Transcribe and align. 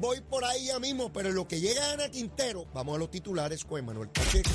voy 0.00 0.20
por 0.20 0.44
ahí 0.44 0.66
ya 0.66 0.78
mismo, 0.78 1.12
pero 1.12 1.30
en 1.30 1.34
lo 1.34 1.46
que 1.46 1.60
llega 1.60 1.92
Ana 1.92 2.08
Quintero, 2.08 2.66
vamos 2.74 2.96
a 2.96 2.98
los 2.98 3.10
titulares 3.10 3.64
con 3.64 3.84
Manuel 3.84 4.08
Pacheco. 4.08 4.50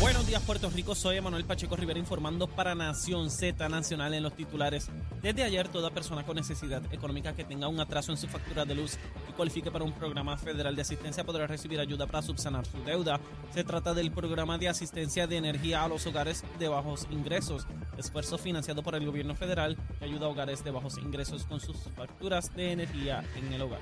Buenos 0.00 0.26
días, 0.26 0.42
Puerto 0.44 0.70
Rico. 0.70 0.94
Soy 0.94 1.18
Emanuel 1.18 1.44
Pacheco 1.44 1.76
Rivera 1.76 1.98
informando 1.98 2.46
para 2.46 2.74
Nación 2.74 3.30
Z 3.30 3.68
Nacional 3.68 4.14
en 4.14 4.22
los 4.22 4.34
titulares. 4.34 4.88
Desde 5.20 5.42
ayer, 5.42 5.68
toda 5.68 5.90
persona 5.90 6.24
con 6.24 6.36
necesidad 6.36 6.82
económica 6.90 7.34
que 7.34 7.44
tenga 7.44 7.68
un 7.68 7.78
atraso 7.80 8.10
en 8.10 8.16
su 8.16 8.26
factura 8.26 8.64
de 8.64 8.74
luz 8.74 8.96
y 9.28 9.32
cualifique 9.32 9.70
para 9.70 9.84
un 9.84 9.92
programa 9.92 10.38
federal 10.38 10.74
de 10.74 10.80
asistencia 10.80 11.22
podrá 11.22 11.46
recibir 11.46 11.80
ayuda 11.80 12.06
para 12.06 12.22
subsanar 12.22 12.64
su 12.64 12.82
deuda. 12.82 13.20
Se 13.52 13.62
trata 13.62 13.92
del 13.92 14.10
programa 14.10 14.56
de 14.56 14.70
asistencia 14.70 15.26
de 15.26 15.36
energía 15.36 15.84
a 15.84 15.88
los 15.88 16.06
hogares 16.06 16.44
de 16.58 16.68
bajos 16.68 17.06
ingresos, 17.10 17.66
esfuerzo 17.98 18.38
financiado 18.38 18.82
por 18.82 18.94
el 18.94 19.04
gobierno 19.04 19.34
federal 19.34 19.76
que 19.98 20.06
ayuda 20.06 20.24
a 20.24 20.30
hogares 20.30 20.64
de 20.64 20.70
bajos 20.70 20.96
ingresos 20.96 21.44
con 21.44 21.60
sus 21.60 21.76
facturas 21.94 22.56
de 22.56 22.72
energía 22.72 23.22
en 23.36 23.52
el 23.52 23.60
hogar. 23.60 23.80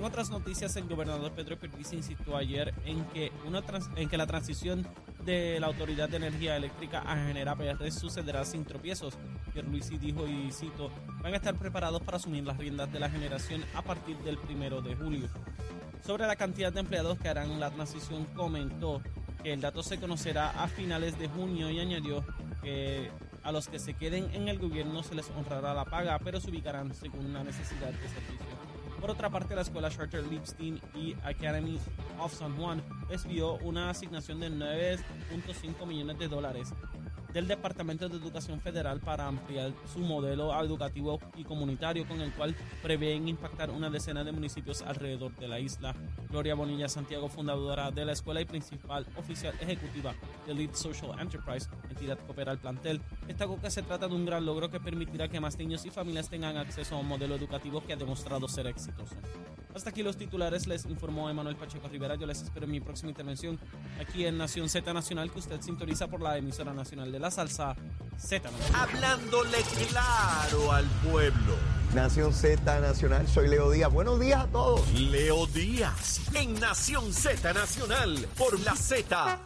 En 0.00 0.06
otras 0.06 0.30
noticias, 0.30 0.74
el 0.76 0.88
gobernador 0.88 1.30
Pedro 1.32 1.58
Pierluisi 1.58 1.96
insistió 1.96 2.34
ayer 2.34 2.72
en 2.86 3.04
que, 3.08 3.30
una 3.46 3.62
en 3.96 4.08
que 4.08 4.16
la 4.16 4.26
transición 4.26 4.86
de 5.26 5.60
la 5.60 5.66
Autoridad 5.66 6.08
de 6.08 6.16
Energía 6.16 6.56
Eléctrica 6.56 7.00
a 7.00 7.16
Genera 7.16 7.54
PR 7.54 7.92
sucederá 7.92 8.46
sin 8.46 8.64
tropiezos. 8.64 9.18
Pierluisi 9.52 9.98
dijo, 9.98 10.26
y 10.26 10.50
cito, 10.52 10.90
van 11.22 11.34
a 11.34 11.36
estar 11.36 11.54
preparados 11.54 12.00
para 12.00 12.16
asumir 12.16 12.44
las 12.44 12.56
riendas 12.56 12.90
de 12.90 12.98
la 12.98 13.10
generación 13.10 13.62
a 13.74 13.82
partir 13.82 14.16
del 14.20 14.38
primero 14.38 14.80
de 14.80 14.96
julio. 14.96 15.28
Sobre 16.02 16.26
la 16.26 16.36
cantidad 16.36 16.72
de 16.72 16.80
empleados 16.80 17.18
que 17.18 17.28
harán 17.28 17.60
la 17.60 17.70
transición, 17.70 18.24
comentó 18.34 19.02
que 19.42 19.52
el 19.52 19.60
dato 19.60 19.82
se 19.82 20.00
conocerá 20.00 20.48
a 20.62 20.66
finales 20.68 21.18
de 21.18 21.28
junio 21.28 21.68
y 21.68 21.78
añadió 21.78 22.24
que 22.62 23.10
a 23.42 23.52
los 23.52 23.68
que 23.68 23.78
se 23.78 23.92
queden 23.92 24.30
en 24.32 24.48
el 24.48 24.58
gobierno 24.58 25.02
se 25.02 25.14
les 25.14 25.28
honrará 25.28 25.74
la 25.74 25.84
paga, 25.84 26.18
pero 26.24 26.40
se 26.40 26.48
ubicarán 26.48 26.94
según 26.94 27.34
la 27.34 27.44
necesidad 27.44 27.88
de 27.88 28.08
servicio. 28.08 28.49
Por 29.00 29.10
otra 29.10 29.30
parte, 29.30 29.54
la 29.54 29.62
escuela 29.62 29.88
Charter 29.88 30.26
Lipstein 30.26 30.78
y 30.94 31.14
Academy 31.24 31.78
of 32.18 32.34
San 32.34 32.54
Juan 32.56 32.82
recibió 33.08 33.54
una 33.54 33.88
asignación 33.88 34.40
de 34.40 34.50
9.5 34.50 35.86
millones 35.86 36.18
de 36.18 36.28
dólares 36.28 36.74
del 37.32 37.46
Departamento 37.46 38.08
de 38.08 38.16
Educación 38.16 38.60
Federal 38.60 39.00
para 39.00 39.26
ampliar 39.26 39.72
su 39.92 40.00
modelo 40.00 40.58
educativo 40.62 41.18
y 41.36 41.44
comunitario 41.44 42.06
con 42.06 42.20
el 42.20 42.32
cual 42.32 42.54
prevén 42.82 43.28
impactar 43.28 43.70
una 43.70 43.90
decena 43.90 44.24
de 44.24 44.32
municipios 44.32 44.82
alrededor 44.82 45.34
de 45.36 45.48
la 45.48 45.60
isla. 45.60 45.94
Gloria 46.28 46.54
Bonilla 46.54 46.88
Santiago, 46.88 47.28
fundadora 47.28 47.90
de 47.90 48.04
la 48.04 48.12
escuela 48.12 48.40
y 48.40 48.44
principal 48.44 49.06
oficial 49.16 49.54
ejecutiva 49.60 50.14
de 50.46 50.54
Lead 50.54 50.74
Social 50.74 51.18
Enterprise, 51.18 51.68
entidad 51.88 52.18
que 52.18 52.32
opera 52.32 52.52
el 52.52 52.58
plantel, 52.58 53.00
destacó 53.26 53.60
que 53.60 53.70
se 53.70 53.82
trata 53.82 54.08
de 54.08 54.14
un 54.14 54.26
gran 54.26 54.44
logro 54.44 54.70
que 54.70 54.80
permitirá 54.80 55.28
que 55.28 55.40
más 55.40 55.58
niños 55.58 55.84
y 55.86 55.90
familias 55.90 56.28
tengan 56.28 56.56
acceso 56.56 56.96
a 56.96 56.98
un 56.98 57.08
modelo 57.08 57.34
educativo 57.34 57.82
que 57.82 57.92
ha 57.92 57.96
demostrado 57.96 58.48
ser 58.48 58.66
exitoso. 58.66 59.16
Hasta 59.74 59.90
aquí 59.90 60.02
los 60.02 60.16
titulares, 60.16 60.66
les 60.66 60.84
informó 60.86 61.30
Emanuel 61.30 61.54
Pacheco 61.54 61.86
Rivera. 61.86 62.16
Yo 62.16 62.26
les 62.26 62.42
espero 62.42 62.66
en 62.66 62.72
mi 62.72 62.80
próxima 62.80 63.10
intervención 63.10 63.58
aquí 64.00 64.26
en 64.26 64.36
Nación 64.36 64.68
Z 64.68 64.92
Nacional, 64.92 65.30
que 65.30 65.38
usted 65.38 65.60
sintoniza 65.60 66.08
por 66.08 66.20
la 66.20 66.36
emisora 66.36 66.74
nacional 66.74 67.12
de 67.12 67.19
la 67.20 67.30
salsa 67.30 67.76
Z. 68.18 68.50
Hablándole 68.74 69.58
claro 69.88 70.72
al 70.72 70.86
pueblo. 71.10 71.56
Nación 71.94 72.32
Z 72.32 72.80
Nacional, 72.80 73.26
soy 73.28 73.48
Leo 73.48 73.70
Díaz. 73.70 73.92
Buenos 73.92 74.20
días 74.20 74.44
a 74.44 74.46
todos. 74.46 74.88
Leo 74.92 75.46
Díaz, 75.46 76.20
en 76.34 76.58
Nación 76.60 77.12
Z 77.12 77.52
Nacional, 77.52 78.26
por 78.38 78.58
la 78.60 78.74
Z. 78.74 79.40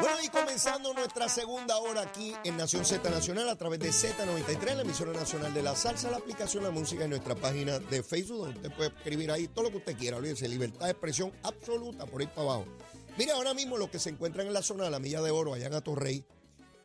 Bueno, 0.00 0.16
y 0.22 0.28
comenzando 0.28 0.92
nuestra 0.94 1.28
segunda 1.28 1.78
hora 1.78 2.02
aquí 2.02 2.34
en 2.44 2.56
Nación 2.56 2.84
Z 2.84 3.08
Nacional 3.10 3.48
a 3.48 3.56
través 3.56 3.80
de 3.80 3.90
Z93, 3.90 4.76
la 4.76 4.82
emisora 4.82 5.12
nacional 5.12 5.52
de 5.54 5.62
la 5.62 5.74
salsa, 5.74 6.10
la 6.10 6.18
aplicación 6.18 6.62
La 6.62 6.70
Música 6.70 7.04
en 7.04 7.10
nuestra 7.10 7.34
página 7.34 7.78
de 7.78 8.02
Facebook, 8.02 8.38
donde 8.38 8.56
usted 8.56 8.76
puede 8.76 8.90
escribir 8.90 9.30
ahí 9.32 9.48
todo 9.48 9.64
lo 9.64 9.70
que 9.70 9.78
usted 9.78 9.96
quiera. 9.96 10.18
Olvídese, 10.18 10.46
libertad 10.48 10.84
de 10.84 10.92
expresión 10.92 11.32
absoluta 11.42 12.06
por 12.06 12.20
ahí 12.20 12.28
para 12.28 12.42
abajo. 12.42 12.66
Mira, 13.16 13.34
ahora 13.34 13.54
mismo 13.54 13.76
los 13.76 13.88
que 13.90 13.98
se 13.98 14.10
encuentran 14.10 14.46
en 14.46 14.52
la 14.52 14.62
zona 14.62 14.84
de 14.84 14.90
la 14.90 15.00
Milla 15.00 15.20
de 15.20 15.32
Oro, 15.32 15.54
allá 15.54 15.66
en 15.66 15.74
Atorrey, 15.74 16.24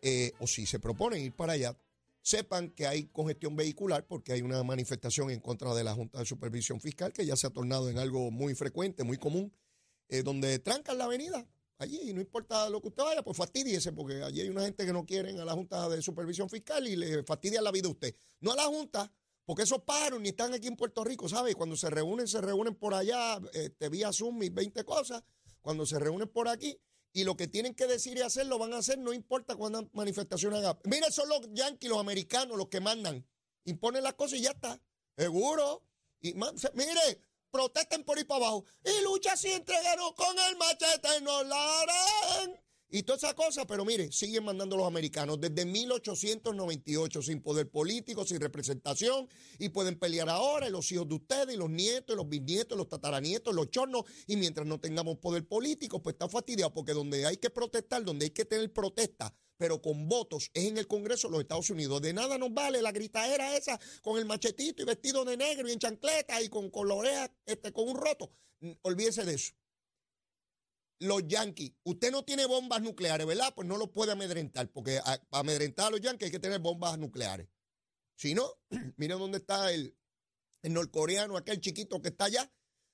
eh, 0.03 0.34
o 0.40 0.46
si 0.46 0.68
se 0.68 0.78
proponen 0.78 1.24
ir 1.24 1.34
para 1.34 1.53
allá, 1.53 1.75
sepan 2.22 2.69
que 2.69 2.86
hay 2.86 3.06
congestión 3.06 3.56
vehicular 3.56 4.06
porque 4.06 4.34
hay 4.34 4.44
una 4.44 4.62
manifestación 4.64 5.31
en 5.31 5.40
contra 5.40 5.74
de 5.74 5.84
la 5.84 5.96
Junta 5.96 6.19
de 6.19 6.25
Supervisión 6.25 6.80
Fiscal 6.80 7.12
que 7.12 7.25
ya 7.25 7.36
se 7.36 7.47
ha 7.47 7.50
tornado 7.50 7.90
en 7.90 7.97
algo 7.97 8.30
muy 8.30 8.53
frecuente, 8.53 9.03
muy 9.03 9.18
común, 9.18 9.52
eh, 10.09 10.22
donde 10.22 10.59
trancan 10.59 11.00
la 11.00 11.06
avenida 11.06 11.47
allí 11.84 12.14
no 12.14 12.22
importa 12.22 12.69
lo 12.69 12.81
que 12.81 12.88
usted 12.90 13.03
vaya, 13.03 13.22
pues 13.24 13.38
fastidiese, 13.38 13.91
porque 13.91 14.24
allí 14.24 14.41
hay 14.41 14.50
una 14.50 14.64
gente 14.64 14.86
que 14.86 14.94
no 14.94 15.06
quieren 15.06 15.40
a 15.40 15.46
la 15.46 15.53
Junta 15.53 15.88
de 15.90 16.02
Supervisión 16.02 16.50
Fiscal 16.50 16.88
y 16.88 16.96
le 16.96 17.24
fastidia 17.24 17.62
la 17.62 17.72
vida 17.72 17.88
a 17.88 17.91
usted. 17.91 18.16
No 18.40 18.52
a 18.52 18.56
la 18.56 18.66
Junta, 18.66 19.12
porque 19.46 19.64
esos 19.64 19.81
pájaros 19.84 20.20
ni 20.22 20.30
están 20.30 20.53
aquí 20.53 20.68
en 20.68 20.75
Puerto 20.75 21.03
Rico, 21.03 21.30
¿sabe? 21.30 21.53
Cuando 21.56 21.75
se 21.75 21.90
reúnen, 21.90 22.28
se 22.28 22.41
reúnen 22.41 22.75
por 22.75 22.94
allá, 22.94 23.40
este, 23.53 23.90
vía 23.90 24.12
Zoom 24.12 24.41
y 24.44 24.50
20 24.50 24.84
cosas, 24.84 25.24
cuando 25.62 25.85
se 25.85 26.00
reúnen 26.00 26.28
por 26.28 26.47
aquí. 26.47 26.80
Y 27.13 27.24
lo 27.24 27.38
que 27.38 27.47
tienen 27.47 27.75
que 27.75 27.85
decir 27.85 28.18
y 28.18 28.22
hacer 28.22 28.47
lo 28.47 28.57
van 28.57 28.74
a 28.74 28.78
hacer, 28.78 28.97
no 28.97 29.13
importa 29.13 29.56
cuántas 29.56 29.85
manifestaciones 29.94 30.59
hagan. 30.59 30.79
Mire, 30.85 31.12
son 31.12 31.29
los 31.29 31.41
yanquis, 31.53 31.90
los 31.90 32.00
americanos, 32.00 32.57
los 32.57 32.69
que 32.69 32.81
mandan. 32.81 33.25
Imponen 33.66 34.03
las 34.03 34.16
cosas 34.16 34.40
y 34.40 34.41
ya 34.41 34.51
está. 34.51 34.81
Seguro. 35.16 35.84
Y, 36.22 36.34
mire, 36.34 37.22
protesten 37.52 38.03
por 38.03 38.18
ahí 38.18 38.23
para 38.23 38.47
abajo. 38.47 38.66
Y 38.84 39.03
lucha 39.03 39.38
si 39.38 39.52
entregaron 39.52 40.13
con 40.13 40.38
el 40.40 40.57
machete, 40.57 41.22
no 41.22 41.44
la 41.44 41.81
harán. 41.81 42.62
Y 42.96 43.02
toda 43.02 43.18
esa 43.18 43.34
cosa, 43.34 43.66
pero 43.66 43.84
mire, 43.86 44.12
siguen 44.12 44.44
mandando 44.44 44.78
los 44.78 44.86
americanos 44.86 45.42
desde 45.42 45.66
1898 45.66 47.24
sin 47.24 47.42
poder 47.42 47.68
político, 47.68 48.24
sin 48.24 48.40
representación, 48.40 49.28
y 49.58 49.70
pueden 49.70 49.98
pelear 49.98 50.30
ahora, 50.30 50.68
y 50.68 50.72
los 50.72 50.92
hijos 50.92 51.09
de 51.09 51.16
ustedes, 51.16 51.56
y 51.56 51.58
los 51.58 51.72
nietos, 51.72 52.14
y 52.14 52.18
los 52.18 52.30
bisnietos, 52.30 52.78
los 52.78 52.88
tataranietos, 52.88 53.56
los 53.56 53.72
chornos, 53.72 54.03
y 54.28 54.36
mientras 54.36 54.68
no 54.68 54.80
tengamos 54.80 55.18
poder 55.18 55.48
político, 55.48 56.03
pues 56.03 56.14
está 56.14 56.30
fastidiado, 56.30 56.72
porque 56.72 56.94
donde 56.94 57.26
hay 57.26 57.38
que 57.38 57.50
protestar, 57.50 58.06
donde 58.06 58.26
hay 58.26 58.30
que 58.30 58.46
tener 58.46 58.72
protesta, 58.72 59.34
pero 59.58 59.82
con 59.82 60.08
votos, 60.08 60.52
es 60.53 60.66
en 60.66 60.78
el 60.78 60.86
Congreso 60.86 61.30
de 61.30 61.32
los 61.32 61.42
Estados 61.42 61.72
Unidos. 61.72 62.00
De 62.00 62.14
nada 62.14 62.38
nos 62.38 62.53
vale 62.53 62.80
la 62.80 62.92
gritadera 62.92 63.58
esa 63.58 63.80
con 64.03 64.20
el 64.20 64.26
machetito 64.26 64.84
y 64.84 64.86
vestido 64.86 65.26
de 65.26 65.36
negro 65.36 65.68
y 65.68 65.72
en 65.72 65.80
chancleta 65.80 66.40
y 66.44 66.48
con, 66.48 66.70
con 66.70 66.88
este, 67.48 67.74
con 67.74 67.90
un 67.90 67.98
roto. 67.98 68.32
Olvídese 68.84 69.26
de 69.26 69.34
eso. 69.34 69.53
Los 71.03 71.28
yanquis, 71.28 71.74
usted 71.84 72.12
no 72.12 72.24
tiene 72.24 72.46
bombas 72.46 72.81
nucleares, 72.81 73.28
¿verdad? 73.28 73.53
Pues 73.53 73.68
no 73.68 73.75
lo 73.75 73.91
puede 73.91 74.14
amedrentar, 74.14 74.72
porque 74.72 75.02
para 75.30 75.41
amedrentar 75.41 75.88
a 75.88 75.90
los 75.90 76.00
yanquis 76.00 76.28
hay 76.28 76.31
que 76.31 76.40
tener 76.40 76.59
bombas 76.59 76.97
nucleares. 76.97 77.50
Si 78.16 78.34
no, 78.34 78.50
miren 78.96 79.19
dónde 79.19 79.40
está 79.40 79.74
el, 79.74 79.97
el 80.62 80.74
norcoreano, 80.74 81.36
aquel 81.36 81.59
chiquito 81.59 82.02
que 82.02 82.08
está 82.08 82.25
allá. 82.25 82.50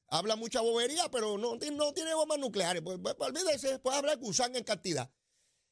Habla 0.08 0.36
mucha 0.36 0.62
bobería, 0.62 1.09
pero 1.12 1.38
no, 1.38 1.59
tiene 1.59 2.14
bombas 2.16 2.40
nucleares. 2.40 2.81
Pues, 2.81 2.97
pues 3.00 3.16
olvídese, 3.20 3.70
después 3.70 3.96
habla 3.96 4.16
gusán 4.16 4.56
en 4.56 4.64
cantidad. 4.64 5.12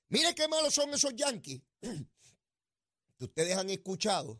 Mire 0.10 0.36
qué 0.36 0.48
malos 0.48 0.76
son 0.76 0.94
esos 0.94 1.16
yanquis. 1.16 1.62
ustedes 3.20 3.58
han 3.58 3.72
escuchado. 3.72 4.40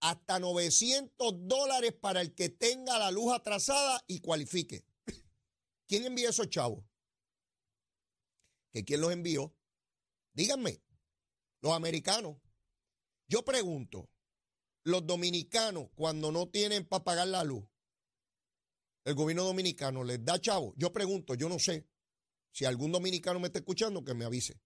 Hasta 0.00 0.40
900 0.40 1.48
dólares 1.48 1.92
para 1.92 2.20
el 2.20 2.34
que 2.34 2.48
tenga 2.48 2.98
la 2.98 3.12
luz 3.12 3.32
atrasada 3.32 4.02
y 4.08 4.20
cualifique. 4.20 4.84
¿Quién 5.86 6.04
envió 6.04 6.28
esos 6.28 6.50
chavos? 6.50 6.84
¿Que 8.70 8.84
quién 8.84 9.00
los 9.00 9.12
envió? 9.12 9.54
Díganme, 10.32 10.82
los 11.60 11.72
americanos. 11.72 12.36
Yo 13.26 13.44
pregunto, 13.44 14.10
los 14.84 15.06
dominicanos 15.06 15.88
cuando 15.94 16.32
no 16.32 16.48
tienen 16.48 16.86
para 16.86 17.04
pagar 17.04 17.28
la 17.28 17.44
luz, 17.44 17.64
el 19.04 19.14
gobierno 19.14 19.44
dominicano 19.44 20.04
les 20.04 20.24
da 20.24 20.38
chavo. 20.38 20.74
Yo 20.76 20.92
pregunto, 20.92 21.34
yo 21.34 21.48
no 21.48 21.58
sé. 21.58 21.88
Si 22.52 22.64
algún 22.64 22.92
dominicano 22.92 23.40
me 23.40 23.46
está 23.46 23.58
escuchando, 23.58 24.04
que 24.04 24.14
me 24.14 24.24
avise. 24.24 24.60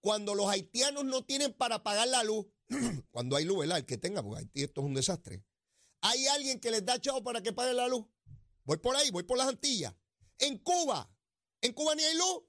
Cuando 0.00 0.34
los 0.34 0.48
haitianos 0.48 1.04
no 1.04 1.24
tienen 1.24 1.52
para 1.52 1.82
pagar 1.82 2.08
la 2.08 2.22
luz, 2.24 2.46
cuando 3.10 3.36
hay 3.36 3.44
luz, 3.44 3.58
¿verdad? 3.58 3.78
El 3.78 3.86
que 3.86 3.98
tenga, 3.98 4.22
porque 4.22 4.40
Haití 4.40 4.62
esto 4.62 4.80
es 4.80 4.86
un 4.86 4.94
desastre. 4.94 5.44
¿Hay 6.00 6.26
alguien 6.28 6.60
que 6.60 6.70
les 6.70 6.84
da 6.84 7.00
chavo 7.00 7.22
para 7.22 7.42
que 7.42 7.52
paguen 7.52 7.76
la 7.76 7.88
luz? 7.88 8.06
Voy 8.64 8.78
por 8.78 8.96
ahí, 8.96 9.10
voy 9.10 9.24
por 9.24 9.38
las 9.38 9.48
Antillas. 9.48 9.94
En 10.38 10.58
Cuba, 10.58 11.10
en 11.60 11.72
Cuba 11.72 11.94
ni 11.94 12.02
hay 12.02 12.16
luz. 12.16 12.44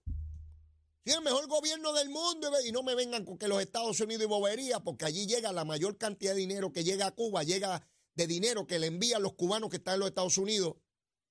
Si 1.08 1.14
el 1.14 1.22
mejor 1.22 1.48
gobierno 1.48 1.94
del 1.94 2.10
mundo 2.10 2.52
y 2.66 2.74
no 2.74 2.84
me 2.84 2.94
vengan 2.94 3.24
con 3.24 3.38
que 3.38 3.48
los 3.48 3.62
Estados 3.62 3.98
Unidos 4.02 4.26
y 4.26 4.28
bobería, 4.28 4.82
porque 4.82 5.06
allí 5.06 5.26
llega 5.26 5.54
la 5.54 5.64
mayor 5.64 5.98
cantidad 5.98 6.34
de 6.34 6.40
dinero 6.42 6.74
que 6.74 6.84
llega 6.84 7.08
a 7.08 7.12
Cuba, 7.12 7.44
llega 7.44 7.88
de 8.16 8.28
dinero 8.28 8.68
que 8.68 8.78
le 8.78 8.88
envían 8.88 9.24
los 9.24 9.32
cubanos 9.36 9.70
que 9.70 9.78
están 9.78 9.94
en 9.94 10.00
los 10.02 10.10
Estados 10.10 10.38
Unidos 10.38 10.76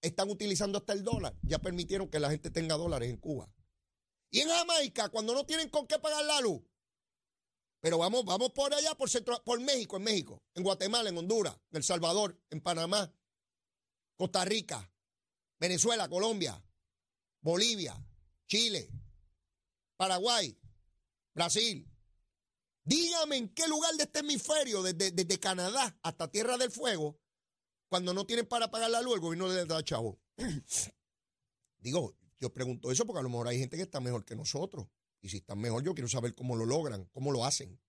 están 0.00 0.30
utilizando 0.30 0.78
hasta 0.78 0.94
el 0.94 1.04
dólar. 1.04 1.36
Ya 1.42 1.58
permitieron 1.58 2.08
que 2.08 2.18
la 2.18 2.30
gente 2.30 2.50
tenga 2.50 2.78
dólares 2.78 3.10
en 3.10 3.18
Cuba. 3.18 3.52
Y 4.30 4.40
en 4.40 4.48
Jamaica, 4.48 5.10
cuando 5.10 5.34
no 5.34 5.44
tienen 5.44 5.68
con 5.68 5.86
qué 5.86 5.98
pagar 5.98 6.24
la 6.24 6.40
luz. 6.40 6.62
Pero 7.82 7.98
vamos, 7.98 8.24
vamos 8.24 8.52
por 8.52 8.72
allá, 8.72 8.94
por, 8.94 9.10
centro, 9.10 9.44
por 9.44 9.60
México, 9.60 9.98
en 9.98 10.04
México, 10.04 10.42
en 10.54 10.62
Guatemala, 10.62 11.10
en 11.10 11.18
Honduras, 11.18 11.54
en 11.70 11.76
El 11.76 11.84
Salvador, 11.84 12.40
en 12.48 12.62
Panamá, 12.62 13.14
Costa 14.16 14.42
Rica, 14.46 14.90
Venezuela, 15.58 16.08
Colombia, 16.08 16.64
Bolivia, 17.42 17.94
Chile, 18.46 18.90
Paraguay, 19.96 20.56
Brasil. 21.34 21.88
Dígame 22.84 23.36
en 23.36 23.48
qué 23.48 23.66
lugar 23.66 23.94
de 23.96 24.04
este 24.04 24.20
hemisferio, 24.20 24.82
desde, 24.82 25.10
desde 25.10 25.40
Canadá 25.40 25.98
hasta 26.02 26.30
Tierra 26.30 26.56
del 26.56 26.70
Fuego, 26.70 27.18
Cuando 27.88 28.14
no 28.14 28.26
tienen 28.26 28.46
para 28.46 28.70
pagar 28.70 28.90
la 28.90 29.02
luz, 29.02 29.14
el 29.14 29.20
gobierno 29.20 29.48
les 29.48 29.66
da 29.66 29.82
chavo. 29.82 30.20
Digo, 31.78 32.16
yo 32.38 32.52
pregunto 32.52 32.90
eso 32.90 33.06
porque 33.06 33.20
a 33.20 33.22
lo 33.22 33.28
mejor 33.28 33.48
hay 33.48 33.58
gente 33.58 33.76
que 33.76 33.82
está 33.82 34.00
mejor 34.00 34.24
que 34.24 34.36
nosotros. 34.36 34.88
Y 35.20 35.28
si 35.28 35.38
están 35.38 35.58
mejor, 35.58 35.82
yo 35.82 35.94
quiero 35.94 36.08
saber 36.08 36.34
cómo 36.34 36.56
lo 36.56 36.66
logran, 36.66 37.06
cómo 37.06 37.32
lo 37.32 37.44
hacen. 37.44 37.80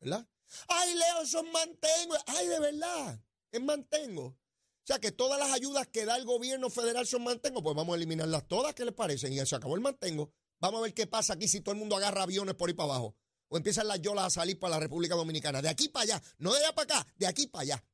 ¿Verdad? 0.00 0.28
Ay, 0.68 0.94
Leo, 0.94 1.26
son 1.26 1.50
mantengo. 1.52 2.16
Ay, 2.26 2.48
de 2.48 2.60
verdad, 2.60 3.20
es 3.50 3.62
mantengo. 3.62 4.24
O 4.24 4.84
sea 4.84 4.98
que 4.98 5.12
todas 5.12 5.38
las 5.38 5.52
ayudas 5.52 5.86
que 5.86 6.04
da 6.04 6.16
el 6.16 6.24
gobierno 6.24 6.68
federal 6.70 7.06
son 7.06 7.22
mantengo, 7.22 7.62
pues 7.62 7.76
vamos 7.76 7.92
a 7.92 7.96
eliminarlas 7.96 8.48
todas, 8.48 8.74
¿qué 8.74 8.84
les 8.84 8.94
parecen? 8.94 9.32
Y 9.32 9.46
se 9.46 9.54
acabó 9.54 9.76
el 9.76 9.80
mantengo. 9.80 10.32
Vamos 10.62 10.78
a 10.78 10.82
ver 10.84 10.94
qué 10.94 11.08
pasa 11.08 11.32
aquí 11.32 11.48
si 11.48 11.60
todo 11.60 11.72
el 11.72 11.80
mundo 11.80 11.96
agarra 11.96 12.22
aviones 12.22 12.54
por 12.54 12.68
ahí 12.68 12.74
para 12.74 12.90
abajo. 12.90 13.16
O 13.48 13.56
empiezan 13.56 13.88
las 13.88 14.00
yolas 14.00 14.26
a 14.26 14.30
salir 14.30 14.60
para 14.60 14.76
la 14.76 14.80
República 14.80 15.16
Dominicana. 15.16 15.60
De 15.60 15.68
aquí 15.68 15.88
para 15.88 16.04
allá. 16.04 16.22
No 16.38 16.52
de 16.52 16.60
allá 16.60 16.72
para 16.72 17.00
acá, 17.00 17.06
de 17.16 17.26
aquí 17.26 17.48
para 17.48 17.62
allá. 17.62 17.84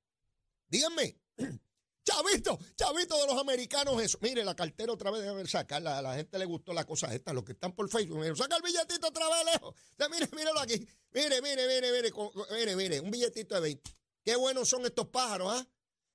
Díganme. 0.68 1.16
Chavito, 2.04 2.58
chavito 2.74 3.20
de 3.20 3.26
los 3.26 3.38
americanos, 3.38 4.00
eso. 4.02 4.18
Mire, 4.22 4.42
la 4.42 4.54
cartera 4.54 4.92
otra 4.92 5.10
vez, 5.10 5.20
déjame 5.20 5.46
sacarla. 5.46 5.98
A 5.98 6.02
la 6.02 6.14
gente 6.14 6.38
le 6.38 6.46
gustó 6.46 6.72
la 6.72 6.84
cosa 6.86 7.14
esta, 7.14 7.34
los 7.34 7.44
que 7.44 7.52
están 7.52 7.72
por 7.72 7.88
Facebook. 7.90 8.18
Mire, 8.18 8.34
saca 8.34 8.56
el 8.56 8.62
billetito 8.62 9.08
otra 9.08 9.26
vez 9.28 9.44
lejos. 9.52 9.74
mire, 10.10 10.28
mírelo 10.34 10.60
aquí. 10.60 10.88
Mire, 11.12 11.42
mire, 11.42 11.66
mire, 11.66 11.92
mire, 11.92 12.12
mire, 12.50 12.76
mire, 12.76 13.00
un 13.00 13.10
billetito 13.10 13.54
de 13.56 13.60
20. 13.60 13.90
Qué 14.24 14.36
buenos 14.36 14.68
son 14.70 14.86
estos 14.86 15.08
pájaros, 15.08 15.52
¿ah? 15.52 15.66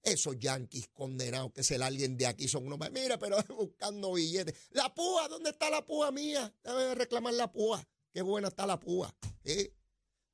Esos 0.03 0.37
yanquis 0.37 0.89
condenados 0.89 1.53
que 1.53 1.63
se 1.63 1.75
alguien 1.75 2.17
de 2.17 2.25
aquí 2.25 2.49
son 2.49 2.67
unos. 2.67 2.77
Mira, 2.91 3.17
pero 3.17 3.37
buscando 3.55 4.13
billetes. 4.13 4.53
La 4.71 4.93
púa, 4.93 5.29
¿dónde 5.29 5.51
está 5.51 5.69
la 5.69 5.85
púa 5.85 6.11
mía? 6.11 6.53
Debe 6.61 6.93
reclamar 6.93 7.33
la 7.33 7.51
púa. 7.51 7.81
Qué 8.11 8.21
buena 8.21 8.49
está 8.49 8.65
la 8.65 8.79
púa. 8.79 9.15
¿eh? 9.45 9.73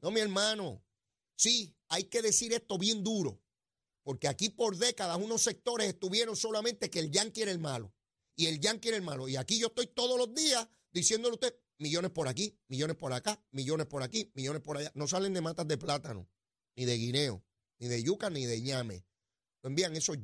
No, 0.02 0.10
mi 0.10 0.20
hermano. 0.20 0.84
Sí, 1.36 1.76
hay 1.88 2.06
que 2.06 2.22
decir 2.22 2.52
esto 2.52 2.78
bien 2.80 3.04
duro. 3.04 3.42
Porque 4.04 4.28
aquí 4.28 4.50
por 4.50 4.76
décadas 4.76 5.18
unos 5.18 5.44
sectores 5.44 5.88
estuvieron 5.88 6.36
solamente 6.36 6.90
que 6.90 7.00
el 7.00 7.12
Yankee 7.12 7.44
era 7.44 7.52
el 7.52 7.60
malo. 7.60 7.94
Y 8.36 8.48
el 8.48 8.60
Yankee 8.60 8.88
era 8.88 8.98
el 8.98 9.04
malo. 9.04 9.30
Y 9.30 9.36
aquí 9.36 9.60
yo 9.60 9.68
estoy 9.68 9.88
todos 9.88 10.18
los 10.18 10.34
días 10.34 10.68
diciéndole 10.92 11.34
a 11.34 11.36
usted, 11.36 11.56
millones 11.78 12.12
por 12.12 12.28
aquí, 12.28 12.58
millones 12.68 12.98
por 12.98 13.14
acá, 13.14 13.42
millones 13.52 13.86
por 13.86 14.02
aquí, 14.02 14.32
millones 14.34 14.62
por 14.62 14.78
allá. 14.78 14.92
No 14.96 15.08
salen 15.08 15.34
de 15.34 15.42
matas 15.42 15.68
de 15.68 15.78
plátano, 15.78 16.28
ni 16.76 16.86
de 16.86 16.98
guineo, 16.98 17.44
ni 17.78 17.88
de 17.88 18.02
yuca, 18.02 18.30
ni 18.30 18.46
de 18.46 18.62
ñame. 18.62 19.06
Envían 19.64 19.96
esos, 19.96 20.18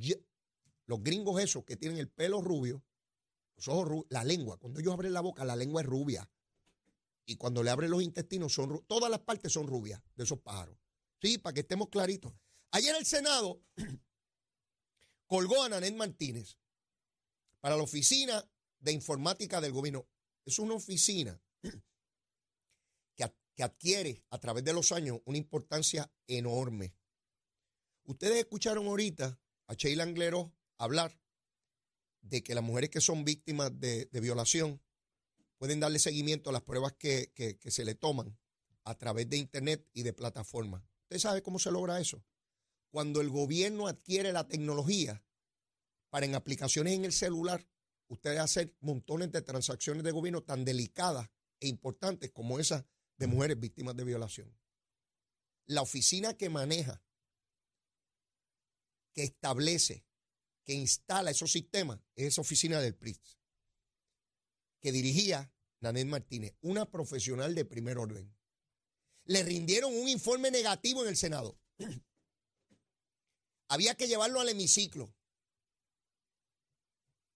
los 0.86 1.04
gringos 1.04 1.42
esos 1.42 1.64
que 1.66 1.76
tienen 1.76 1.98
el 1.98 2.10
pelo 2.10 2.42
rubio, 2.42 2.84
los 3.56 3.68
ojos 3.68 3.88
rubios, 3.88 4.06
la 4.10 4.24
lengua. 4.24 4.58
Cuando 4.58 4.80
ellos 4.80 4.94
abren 4.94 5.14
la 5.14 5.22
boca, 5.22 5.46
la 5.46 5.56
lengua 5.56 5.82
es 5.82 5.88
rubia. 5.88 6.30
Y 7.26 7.38
cuando 7.38 7.64
le 7.64 7.72
abren 7.72 7.90
los 7.90 8.04
intestinos, 8.04 8.54
son 8.54 8.86
todas 8.88 9.10
las 9.10 9.22
partes 9.22 9.52
son 9.52 9.68
rubias 9.68 10.02
de 10.16 10.24
esos 10.24 10.40
pájaros. 10.40 10.78
Sí, 11.22 11.38
para 11.38 11.54
que 11.54 11.62
estemos 11.62 11.90
claritos. 11.90 12.34
Ayer 12.72 12.96
el 12.96 13.06
Senado 13.06 13.62
colgó 15.26 15.64
a 15.64 15.70
Nanet 15.70 15.96
Martínez 15.96 16.58
para 17.60 17.76
la 17.76 17.84
oficina 17.84 18.48
de 18.80 18.92
informática 18.92 19.60
del 19.60 19.72
gobierno. 19.72 20.08
Es 20.46 20.60
una 20.60 20.76
oficina 20.76 21.42
que 23.56 23.64
adquiere 23.64 24.24
a 24.30 24.40
través 24.40 24.64
de 24.64 24.74
los 24.74 24.92
años 24.92 25.22
una 25.26 25.38
importancia 25.38 26.12
enorme. 26.28 26.94
Ustedes 28.06 28.38
escucharon 28.38 28.88
ahorita 28.88 29.40
a 29.68 29.74
Sheila 29.74 30.04
Anglero 30.04 30.54
hablar 30.78 31.20
de 32.22 32.44
que 32.44 32.56
las 32.56 32.64
mujeres 32.64 32.90
que 32.90 33.02
son 33.02 33.26
víctimas 33.26 33.72
de 33.80 34.08
violación 34.22 34.82
pueden 35.58 35.80
darle 35.80 36.00
seguimiento 36.00 36.50
a 36.50 36.54
las 36.54 36.62
pruebas 36.62 36.94
que, 36.94 37.60
se 37.66 37.86
le 37.86 37.96
toman 37.96 38.38
a 38.84 38.96
través 38.96 39.30
de 39.30 39.38
Internet 39.38 39.88
y 39.94 40.04
de 40.04 40.14
plataformas. 40.14 40.84
¿Usted 41.04 41.20
sabe 41.20 41.42
cómo 41.42 41.60
se 41.60 41.72
logra 41.72 42.00
eso? 42.00 42.24
Cuando 42.92 43.22
el 43.22 43.30
gobierno 43.30 43.88
adquiere 43.88 44.32
la 44.32 44.48
tecnología 44.48 45.24
para 46.10 46.26
en 46.26 46.36
aplicaciones 46.36 46.94
en 46.94 47.06
el 47.06 47.14
celular, 47.14 47.68
usted 48.08 48.38
hacer 48.38 48.76
montones 48.80 49.32
de 49.32 49.42
transacciones 49.42 50.04
de 50.04 50.12
gobierno 50.12 50.44
tan 50.44 50.64
delicadas 50.64 51.30
e 51.60 51.68
importantes 51.68 52.32
como 52.32 52.60
esas 52.60 52.86
de 53.18 53.28
mujeres 53.28 53.60
víctimas 53.60 53.96
de 53.96 54.04
violación. 54.04 54.56
La 55.66 55.82
oficina 55.82 56.38
que 56.38 56.50
maneja, 56.50 57.02
que 59.16 59.24
establece, 59.24 60.06
que 60.64 60.74
instala 60.74 61.32
esos 61.32 61.52
sistemas, 61.52 62.00
es 62.16 62.28
esa 62.28 62.42
oficina 62.42 62.80
del 62.80 62.96
PRIS 62.96 63.40
que 64.86 64.92
dirigía 64.92 65.52
Nanet 65.80 66.06
Martínez, 66.06 66.56
una 66.62 66.86
profesional 66.92 67.56
de 67.56 67.66
primer 67.66 67.98
orden. 67.98 68.32
Le 69.24 69.42
rindieron 69.42 69.92
un 69.92 70.08
informe 70.08 70.52
negativo 70.52 71.02
en 71.02 71.10
el 71.10 71.18
Senado. 71.18 71.60
Había 73.68 73.96
que 73.96 74.08
llevarlo 74.08 74.40
al 74.40 74.50
hemiciclo. 74.50 75.12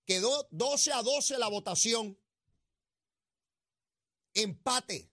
Quedó 0.05 0.47
12 0.51 0.93
a 0.93 1.01
12 1.01 1.39
la 1.39 1.47
votación. 1.47 2.19
Empate. 4.35 5.09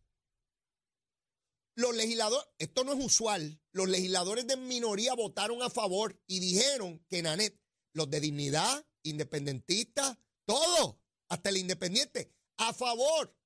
Los 1.76 1.94
legisladores, 1.94 2.48
esto 2.58 2.84
no 2.84 2.94
es 2.94 3.04
usual, 3.04 3.60
los 3.72 3.86
legisladores 3.86 4.46
de 4.46 4.56
minoría 4.56 5.12
votaron 5.14 5.62
a 5.62 5.68
favor 5.68 6.18
y 6.26 6.40
dijeron 6.40 7.04
que 7.10 7.20
Nanet, 7.20 7.60
los 7.92 8.08
de 8.08 8.18
dignidad, 8.18 8.86
independentistas, 9.02 10.16
todos, 10.46 10.96
hasta 11.28 11.50
el 11.50 11.58
independiente, 11.58 12.32
a 12.56 12.72
favor. 12.72 13.36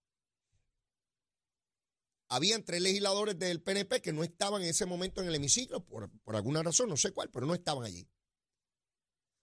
Habían 2.29 2.65
tres 2.65 2.81
legisladores 2.81 3.37
del 3.37 3.61
PNP 3.61 4.01
que 4.01 4.13
no 4.13 4.23
estaban 4.23 4.63
en 4.63 4.69
ese 4.69 4.87
momento 4.87 5.21
en 5.21 5.27
el 5.27 5.35
hemiciclo, 5.35 5.85
por, 5.85 6.09
por 6.23 6.37
alguna 6.37 6.63
razón, 6.63 6.89
no 6.89 6.97
sé 6.97 7.11
cuál, 7.11 7.31
pero 7.31 7.47
no 7.47 7.55
estaban 7.55 7.85
allí. 7.85 8.09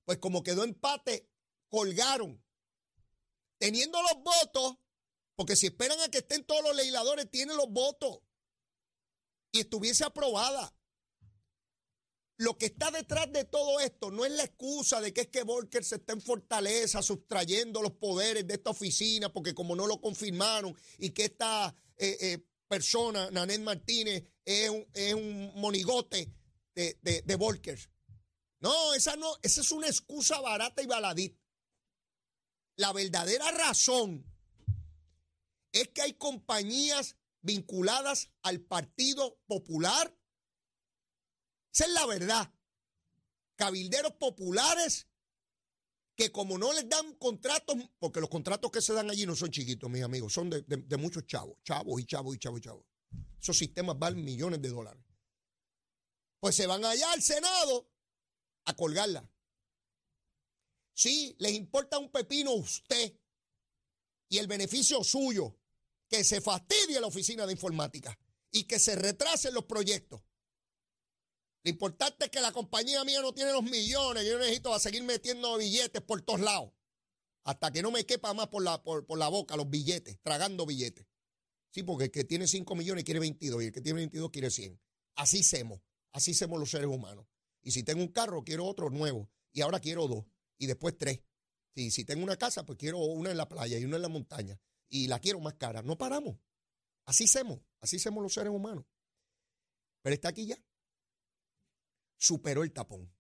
Pues 0.06 0.18
como 0.20 0.44
quedó 0.44 0.64
empate, 0.64 1.30
colgaron. 1.68 2.42
Teniendo 3.58 4.02
los 4.02 4.24
votos, 4.24 4.78
porque 5.36 5.58
si 5.58 5.66
esperan 5.66 6.00
a 6.00 6.08
que 6.08 6.20
estén 6.20 6.46
todos 6.46 6.64
los 6.64 6.74
legisladores, 6.74 7.30
tienen 7.30 7.58
los 7.58 7.70
votos. 7.70 8.22
Y 9.52 9.62
estuviese 9.62 10.04
aprobada. 10.04 10.74
Lo 12.40 12.56
que 12.58 12.68
está 12.68 12.92
detrás 12.92 13.32
de 13.32 13.46
todo 13.46 13.80
esto 13.80 14.12
no 14.12 14.24
es 14.24 14.32
la 14.32 14.44
excusa 14.44 15.02
de 15.02 15.12
que 15.12 15.22
es 15.22 15.28
que 15.28 15.42
Volker 15.42 15.84
se 15.84 15.96
está 15.96 16.14
en 16.14 16.22
fortaleza 16.22 17.02
sustrayendo 17.02 17.82
los 17.82 17.94
poderes 17.94 18.46
de 18.46 18.54
esta 18.54 18.70
oficina 18.70 19.34
porque 19.34 19.56
como 19.56 19.76
no 19.76 19.88
lo 19.88 20.00
confirmaron 20.00 20.78
y 21.00 21.10
que 21.10 21.26
esta 21.26 21.76
eh, 21.98 22.16
eh, 22.22 22.48
persona, 22.68 23.32
Nanet 23.32 23.62
Martínez, 23.62 24.24
es 24.46 24.70
un, 24.70 25.52
monigote 25.56 26.32
de, 26.76 26.98
de, 27.02 27.36
Volker. 27.36 27.80
No, 28.60 28.94
esa 28.94 29.16
no, 29.16 29.36
esa 29.42 29.62
es 29.62 29.72
una 29.72 29.88
excusa 29.88 30.40
barata 30.40 30.82
y 30.84 30.86
baladita. 30.86 31.42
La 32.76 32.94
verdadera 32.94 33.52
razón 33.52 34.24
es 35.72 35.90
que 35.90 36.04
hay 36.04 36.14
compañías 36.14 37.17
vinculadas 37.42 38.32
al 38.42 38.62
Partido 38.62 39.40
Popular 39.48 40.18
esa 41.78 41.86
es 41.86 41.94
la 41.94 42.08
verdad. 42.08 42.52
Cabilderos 43.56 44.14
populares 44.14 45.08
que 46.16 46.32
como 46.32 46.58
no 46.58 46.74
les 46.74 46.90
dan 46.90 47.14
contratos, 47.18 47.78
porque 48.00 48.20
los 48.20 48.32
contratos 48.32 48.72
que 48.72 48.82
se 48.82 48.94
dan 48.94 49.12
allí 49.12 49.28
no 49.28 49.36
son 49.36 49.52
chiquitos, 49.52 49.88
mis 49.88 50.02
amigos, 50.02 50.34
son 50.34 50.50
de, 50.50 50.98
muchos 50.98 51.28
chavos, 51.28 51.60
chavos 51.64 52.02
y 52.02 52.06
chavos 52.08 52.36
y 52.36 52.40
chavos 52.40 52.62
chavos. 52.62 52.84
Esos 53.40 53.56
sistemas 53.56 54.00
valen 54.00 54.26
millones 54.26 54.60
de 54.60 54.70
dólares. 54.70 55.06
Pues 56.40 56.56
se 56.56 56.66
van 56.66 56.84
allá 56.84 57.12
al 57.12 57.22
Senado 57.22 57.92
a 58.66 58.76
colgarla. 58.76 59.30
Sí, 60.96 61.36
les 61.38 61.52
importa 61.52 62.00
un 62.00 62.12
pepino 62.12 62.54
usted 62.54 63.16
y 64.30 64.40
el 64.40 64.48
beneficio 64.48 65.04
suyo, 65.04 65.56
que 66.10 66.24
se 66.24 66.42
fastidie 66.42 67.00
la 67.00 67.08
oficina 67.08 67.46
de 67.46 67.54
informática 67.54 68.18
y 68.52 68.64
que 68.64 68.80
se 68.80 68.96
retrasen 68.96 69.54
los 69.54 69.66
proyectos. 69.66 70.22
Lo 71.64 71.72
importante 71.72 72.26
es 72.26 72.32
que 72.32 72.40
la 72.40 72.52
compañía 72.52 73.04
mía 73.04 73.22
no 73.22 73.34
tiene 73.34 73.52
los 73.52 73.64
millones. 73.64 74.26
Yo 74.26 74.40
necesito 74.40 74.74
a 74.74 74.80
seguir 74.80 75.04
metiendo 75.04 75.58
billetes 75.58 76.02
por 76.02 76.22
todos 76.22 76.40
lados. 76.40 76.72
Hasta 77.44 77.72
que 77.72 77.82
no 77.82 77.92
me 77.92 78.06
quepa 78.06 78.34
más 78.34 78.48
por 78.48 78.64
la, 78.64 78.82
por, 78.84 79.18
la 79.18 79.28
boca 79.28 79.56
los 79.56 79.70
billetes, 79.70 80.20
tragando 80.22 80.66
billetes. 80.66 81.06
Sí, 81.72 81.84
porque 81.84 82.06
el 82.06 82.12
que 82.12 82.24
tiene 82.24 82.48
5 82.48 82.76
millones 82.76 83.04
quiere 83.04 83.20
22 83.20 83.64
y 83.64 83.66
el 83.68 83.72
que 83.72 83.82
tiene 83.82 83.98
22 83.98 84.32
quiere 84.32 84.50
100. 84.50 84.80
Así 85.16 85.44
somos. 85.44 85.82
Así 86.12 86.34
somos 86.34 86.60
los 86.60 86.70
seres 86.70 86.88
humanos. 86.88 87.26
Y 87.62 87.72
si 87.72 87.84
tengo 87.84 88.02
un 88.02 88.10
carro, 88.10 88.44
quiero 88.44 88.66
otro 88.66 88.90
nuevo. 88.90 89.30
Y 89.52 89.62
ahora 89.62 89.80
quiero 89.80 90.08
dos. 90.08 90.26
Y 90.58 90.68
después 90.68 90.98
tres. 90.98 91.22
Sí, 91.76 91.92
si 91.92 92.06
tengo 92.06 92.24
una 92.24 92.38
casa, 92.38 92.66
pues 92.66 92.78
quiero 92.78 93.00
una 93.00 93.32
en 93.32 93.38
la 93.38 93.48
playa 93.48 93.78
y 93.78 93.86
una 93.86 93.98
en 93.98 94.02
la 94.02 94.08
montaña. 94.08 94.60
Y 94.90 95.08
la 95.08 95.20
quiero 95.20 95.40
más 95.40 95.56
cara. 95.56 95.82
No 95.82 95.98
paramos. 95.98 96.38
Así 97.06 97.28
somos. 97.28 97.60
Así 97.82 98.00
somos 98.00 98.24
los 98.24 98.34
seres 98.34 98.52
humanos. 98.52 98.86
Pero 100.02 100.14
está 100.14 100.30
aquí 100.30 100.46
ya 100.46 100.58
superó 102.18 102.64
el 102.64 102.74
tapón. 102.74 103.12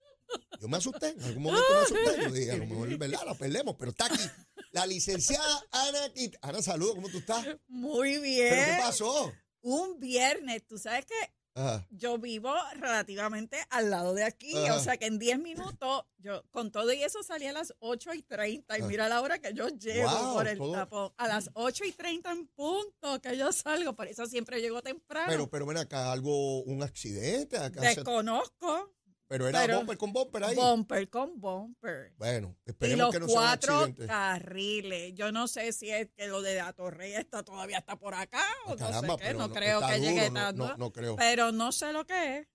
Yo 0.59 0.67
me 0.67 0.77
asusté, 0.77 1.09
en 1.09 1.23
algún 1.23 1.43
momento 1.43 1.65
me 1.71 1.79
asusté. 1.79 2.23
Yo 2.23 2.31
dije, 2.31 2.51
a 2.51 2.57
lo 2.57 2.65
mejor, 2.65 2.97
¿verdad? 2.97 3.21
La 3.25 3.35
perdemos, 3.35 3.75
pero 3.77 3.91
está 3.91 4.07
aquí. 4.07 4.23
La 4.71 4.85
licenciada 4.85 5.65
Ana 5.71 6.11
Ana, 6.41 6.61
saludos, 6.61 6.95
¿cómo 6.95 7.09
tú 7.09 7.19
estás? 7.19 7.45
Muy 7.67 8.17
bien. 8.19 8.49
¿Pero 8.49 8.65
qué 8.65 8.77
pasó? 8.81 9.33
Un 9.61 9.99
viernes, 9.99 10.65
tú 10.67 10.77
sabes 10.77 11.05
que 11.05 11.15
Ajá. 11.57 11.87
yo 11.89 12.17
vivo 12.19 12.53
relativamente 12.75 13.57
al 13.69 13.89
lado 13.89 14.13
de 14.13 14.23
aquí, 14.23 14.55
Ajá. 14.55 14.75
o 14.75 14.79
sea 14.79 14.97
que 14.97 15.05
en 15.07 15.17
10 15.19 15.39
minutos, 15.39 16.03
yo 16.19 16.43
con 16.51 16.71
todo 16.71 16.93
y 16.93 17.01
eso 17.03 17.23
salí 17.23 17.45
a 17.47 17.51
las 17.53 17.73
8 17.79 18.13
y 18.13 18.21
30 18.21 18.77
y 18.77 18.83
mira 18.83 19.09
la 19.09 19.21
hora 19.21 19.39
que 19.39 19.53
yo 19.53 19.67
llego 19.69 20.09
Wow, 20.09 20.33
por 20.35 20.47
el 20.47 20.57
todo- 20.57 20.71
tapón. 20.73 21.13
A 21.17 21.27
las 21.27 21.49
8 21.53 21.83
y 21.85 21.91
30 21.91 22.31
en 22.31 22.47
punto 22.47 23.19
que 23.21 23.35
yo 23.37 23.51
salgo, 23.51 23.93
por 23.95 24.07
eso 24.07 24.25
siempre 24.27 24.61
llego 24.61 24.81
temprano. 24.81 25.27
Pero, 25.29 25.49
pero 25.49 25.65
ven 25.65 25.77
acá, 25.77 26.11
algo, 26.11 26.61
un 26.63 26.83
accidente. 26.83 27.57
Acá 27.57 27.81
Desconozco, 27.81 28.93
pero 29.27 29.47
era 29.47 29.61
pero- 29.61 29.77
bumper 29.77 29.97
con 29.97 30.13
bumper 30.13 30.43
ahí. 30.43 30.55
bumper 30.55 31.09
con 31.09 31.39
bumper. 31.39 32.13
Bueno, 32.17 32.55
Y 32.65 32.69
esperemos 32.71 32.99
los 32.99 33.13
que 33.13 33.19
no 33.19 33.27
sea 33.27 33.35
un 33.39 33.45
cuatro 33.45 33.87
carriles. 34.07 35.13
Yo 35.15 35.31
no 35.31 35.47
sé 35.47 35.71
si 35.73 35.89
es 35.89 36.09
que 36.15 36.27
lo 36.27 36.41
de 36.41 36.55
la 36.55 36.73
torre 36.73 37.15
está 37.15 37.43
todavía 37.43 37.77
está 37.79 37.95
por 37.97 38.13
acá 38.13 38.43
o 38.65 38.71
Ah, 38.71 38.75
no 38.77 39.01
sé 39.01 39.23
qué. 39.23 39.33
No 39.33 39.47
no- 39.47 39.53
creo 39.53 39.79
que 39.85 39.99
llegue 39.99 40.29
duro, 40.29 40.33
no- 40.33 40.39
tanto. 40.39 40.67
no- 40.69 40.77
no 40.77 40.91
creo. 40.91 41.15
Pero 41.15 41.51
no 41.51 41.71
sé 41.71 41.91
lo 41.93 42.05
que 42.05 42.37
es. 42.39 42.47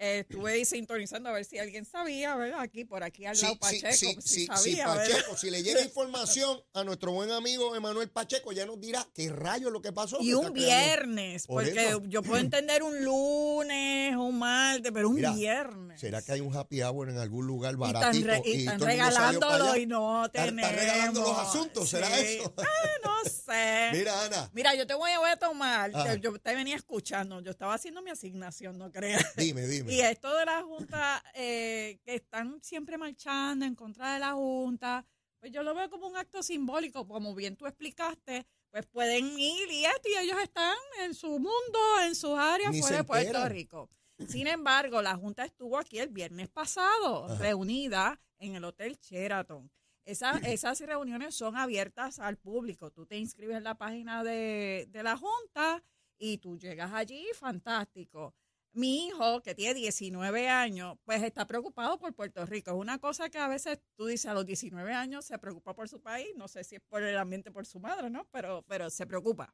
Eh, 0.00 0.20
estuve 0.28 0.64
sintonizando 0.64 1.28
a 1.28 1.32
ver 1.32 1.44
si 1.44 1.58
alguien 1.58 1.84
sabía, 1.84 2.36
¿verdad? 2.36 2.60
Aquí, 2.60 2.84
por 2.84 3.02
aquí 3.02 3.26
al 3.26 3.36
lado 3.40 3.58
Pacheco, 3.58 3.88
sí, 3.92 4.16
si 4.20 4.40
sí, 4.40 4.46
sabía, 4.46 4.86
¿verdad? 4.86 5.08
Pacheco, 5.10 5.36
si 5.36 5.50
le 5.50 5.62
llega 5.64 5.82
información 5.82 6.60
a 6.72 6.84
nuestro 6.84 7.10
buen 7.10 7.32
amigo 7.32 7.74
Emanuel 7.74 8.08
Pacheco, 8.08 8.52
ya 8.52 8.64
nos 8.64 8.80
dirá 8.80 9.04
qué 9.12 9.28
rayo 9.28 9.66
es 9.66 9.72
lo 9.72 9.82
que 9.82 9.92
pasó. 9.92 10.18
Y 10.20 10.34
un 10.34 10.52
viernes, 10.52 11.48
Por 11.48 11.64
porque 11.64 11.88
eso. 11.88 12.02
yo 12.06 12.22
puedo 12.22 12.38
entender 12.40 12.84
un 12.84 13.04
lunes, 13.04 14.14
un 14.16 14.38
martes, 14.38 14.92
pero 14.94 15.08
un 15.08 15.16
Mira, 15.16 15.32
viernes. 15.32 16.00
¿Será 16.00 16.22
que 16.22 16.30
hay 16.30 16.40
un 16.42 16.56
happy 16.56 16.80
hour 16.82 17.08
en 17.10 17.18
algún 17.18 17.46
lugar 17.48 17.72
y 17.72 17.82
están, 17.84 17.92
baratito? 17.92 18.26
re- 18.28 18.42
y 18.44 18.58
están 18.60 18.80
regalándolo 18.80 19.76
y 19.76 19.86
no 19.86 20.30
tenemos. 20.30 20.62
están 20.70 20.76
regalando 20.86 21.20
los 21.22 21.38
asuntos, 21.38 21.88
¿será 21.88 22.16
eso? 22.20 22.54
Ah, 22.56 22.64
no 23.04 23.28
sé. 23.28 23.88
Mira, 23.92 24.24
Ana, 24.24 24.48
Mira, 24.52 24.74
yo 24.76 24.86
te 24.86 24.94
voy 24.94 25.10
a, 25.10 25.18
voy 25.18 25.30
a 25.30 25.36
tomar. 25.36 25.90
Ajá. 25.92 26.14
Yo 26.16 26.38
te 26.38 26.54
venía 26.54 26.76
escuchando. 26.76 27.40
Yo 27.40 27.50
estaba 27.50 27.74
haciendo 27.74 28.00
mi 28.00 28.10
asignación, 28.10 28.78
no 28.78 28.92
creas. 28.92 29.24
dime, 29.36 29.66
dime. 29.66 29.87
Y 29.88 30.00
esto 30.00 30.34
de 30.36 30.44
la 30.44 30.62
Junta, 30.62 31.22
eh, 31.34 31.98
que 32.04 32.14
están 32.16 32.62
siempre 32.62 32.98
marchando 32.98 33.64
en 33.64 33.74
contra 33.74 34.14
de 34.14 34.18
la 34.20 34.32
Junta, 34.32 35.04
pues 35.40 35.52
yo 35.52 35.62
lo 35.62 35.74
veo 35.74 35.88
como 35.88 36.06
un 36.08 36.16
acto 36.16 36.42
simbólico, 36.42 37.06
como 37.06 37.34
bien 37.34 37.56
tú 37.56 37.66
explicaste. 37.66 38.46
Pues 38.70 38.84
pueden 38.86 39.38
ir 39.38 39.70
y 39.70 39.86
esto, 39.86 40.08
y 40.10 40.18
ellos 40.18 40.36
están 40.42 40.76
en 41.02 41.14
su 41.14 41.28
mundo, 41.30 41.78
en 42.02 42.14
sus 42.14 42.38
áreas 42.38 42.70
Ni 42.72 42.80
fuera 42.82 42.98
de 42.98 43.04
Puerto. 43.04 43.48
Rico. 43.48 43.90
Sin 44.28 44.46
embargo, 44.46 45.00
la 45.00 45.16
Junta 45.16 45.44
estuvo 45.44 45.78
aquí 45.78 45.98
el 45.98 46.08
viernes 46.10 46.48
pasado, 46.50 47.24
Ajá. 47.26 47.36
reunida 47.36 48.20
en 48.38 48.56
el 48.56 48.64
Hotel 48.64 48.98
Sheraton. 49.00 49.70
Esa- 50.04 50.32
esas 50.58 50.80
reuniones 50.80 51.34
son 51.34 51.56
abiertas 51.56 52.18
al 52.18 52.36
público. 52.36 52.90
Tú 52.90 53.06
te 53.06 53.16
inscribes 53.16 53.56
en 53.56 53.64
la 53.64 53.76
página 53.78 54.22
de, 54.22 54.86
de 54.90 55.02
la 55.02 55.16
Junta 55.16 55.82
y 56.18 56.36
tú 56.38 56.58
llegas 56.58 56.92
allí, 56.92 57.26
fantástico. 57.34 58.34
Mi 58.78 59.08
hijo, 59.08 59.42
que 59.42 59.56
tiene 59.56 59.74
19 59.74 60.48
años, 60.48 60.98
pues 61.04 61.20
está 61.24 61.48
preocupado 61.48 61.98
por 61.98 62.14
Puerto 62.14 62.46
Rico. 62.46 62.70
Es 62.70 62.76
una 62.76 63.00
cosa 63.00 63.28
que 63.28 63.38
a 63.38 63.48
veces 63.48 63.80
tú 63.96 64.06
dices 64.06 64.26
a 64.26 64.34
los 64.34 64.46
19 64.46 64.92
años 64.92 65.24
se 65.24 65.36
preocupa 65.36 65.74
por 65.74 65.88
su 65.88 66.00
país. 66.00 66.28
No 66.36 66.46
sé 66.46 66.62
si 66.62 66.76
es 66.76 66.80
por 66.82 67.02
el 67.02 67.18
ambiente, 67.18 67.50
por 67.50 67.66
su 67.66 67.80
madre, 67.80 68.08
¿no? 68.08 68.28
Pero, 68.30 68.64
pero 68.68 68.88
se 68.88 69.04
preocupa. 69.04 69.52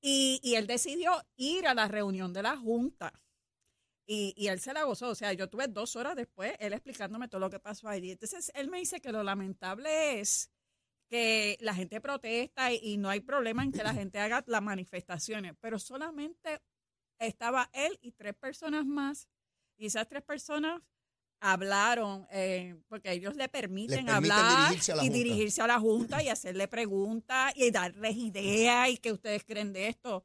Y, 0.00 0.40
y 0.42 0.56
él 0.56 0.66
decidió 0.66 1.24
ir 1.36 1.68
a 1.68 1.74
la 1.74 1.86
reunión 1.86 2.32
de 2.32 2.42
la 2.42 2.56
Junta. 2.56 3.12
Y, 4.08 4.34
y 4.36 4.48
él 4.48 4.58
se 4.58 4.72
la 4.72 4.82
gozó. 4.82 5.10
O 5.10 5.14
sea, 5.14 5.32
yo 5.34 5.48
tuve 5.48 5.68
dos 5.68 5.94
horas 5.94 6.16
después, 6.16 6.54
él 6.58 6.72
explicándome 6.72 7.28
todo 7.28 7.40
lo 7.40 7.50
que 7.50 7.60
pasó 7.60 7.86
allí. 7.88 8.10
Entonces, 8.10 8.50
él 8.56 8.68
me 8.68 8.80
dice 8.80 9.00
que 9.00 9.12
lo 9.12 9.22
lamentable 9.22 10.18
es 10.18 10.50
que 11.08 11.56
la 11.60 11.74
gente 11.74 12.00
protesta 12.00 12.72
y 12.72 12.96
no 12.96 13.08
hay 13.08 13.20
problema 13.20 13.62
en 13.62 13.70
que 13.70 13.84
la 13.84 13.94
gente 13.94 14.18
haga 14.18 14.42
las 14.48 14.62
manifestaciones, 14.62 15.54
pero 15.60 15.78
solamente 15.78 16.60
estaba 17.18 17.70
él 17.72 17.98
y 18.02 18.12
tres 18.12 18.34
personas 18.34 18.84
más. 18.86 19.28
Y 19.76 19.86
esas 19.86 20.08
tres 20.08 20.22
personas 20.22 20.82
hablaron, 21.40 22.26
eh, 22.32 22.76
porque 22.88 23.12
ellos 23.12 23.36
le 23.36 23.48
permiten, 23.48 24.04
permiten 24.06 24.10
hablar 24.16 24.66
dirigirse 24.66 24.92
y 24.92 25.08
dirigirse 25.10 25.62
a 25.62 25.66
la 25.68 25.78
Junta 25.78 26.22
y 26.22 26.28
hacerle 26.28 26.66
preguntas 26.68 27.52
y 27.56 27.70
darles 27.70 28.16
ideas 28.16 28.88
y 28.90 28.98
que 28.98 29.12
ustedes 29.12 29.44
creen 29.44 29.72
de 29.72 29.88
esto. 29.88 30.24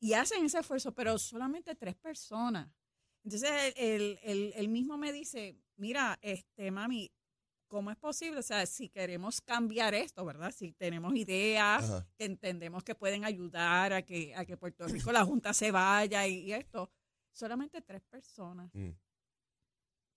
Y 0.00 0.12
hacen 0.14 0.44
ese 0.44 0.58
esfuerzo, 0.58 0.92
pero 0.94 1.18
solamente 1.18 1.74
tres 1.74 1.94
personas. 1.94 2.68
Entonces, 3.24 3.72
él, 3.76 4.18
él- 4.22 4.52
él 4.56 4.68
mismo 4.68 4.98
me 4.98 5.12
dice, 5.12 5.56
mira, 5.76 6.18
este 6.22 6.70
mami, 6.70 7.10
¿cómo 7.72 7.90
es 7.90 7.96
posible? 7.96 8.40
O 8.40 8.42
sea, 8.42 8.66
si 8.66 8.90
queremos 8.90 9.40
cambiar 9.40 9.94
esto, 9.94 10.22
¿verdad? 10.26 10.52
Si 10.54 10.72
tenemos 10.72 11.14
ideas 11.16 11.84
Ajá. 11.84 12.06
que 12.18 12.26
entendemos 12.26 12.84
que 12.84 12.94
pueden 12.94 13.24
ayudar 13.24 13.94
a 13.94 14.02
que, 14.02 14.34
a 14.34 14.44
que 14.44 14.58
Puerto 14.58 14.86
Rico, 14.88 15.10
la 15.10 15.24
Junta 15.24 15.54
se 15.54 15.70
vaya 15.70 16.26
y, 16.26 16.40
y 16.40 16.52
esto, 16.52 16.90
solamente 17.32 17.80
tres 17.80 18.02
personas. 18.02 18.70
Mm. 18.74 18.90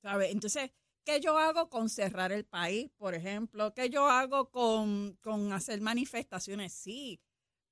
¿Sabe? 0.02 0.32
Entonces, 0.32 0.70
¿qué 1.06 1.22
yo 1.22 1.38
hago 1.38 1.70
con 1.70 1.88
cerrar 1.88 2.34
el 2.34 2.44
país, 2.44 2.92
por 2.98 3.16
ejemplo? 3.16 3.74
¿Qué 3.74 3.90
yo 3.90 4.10
hago 4.10 4.52
con, 4.52 5.18
con 5.22 5.54
hacer 5.54 5.80
manifestaciones? 5.80 6.74
Sí, 6.74 7.22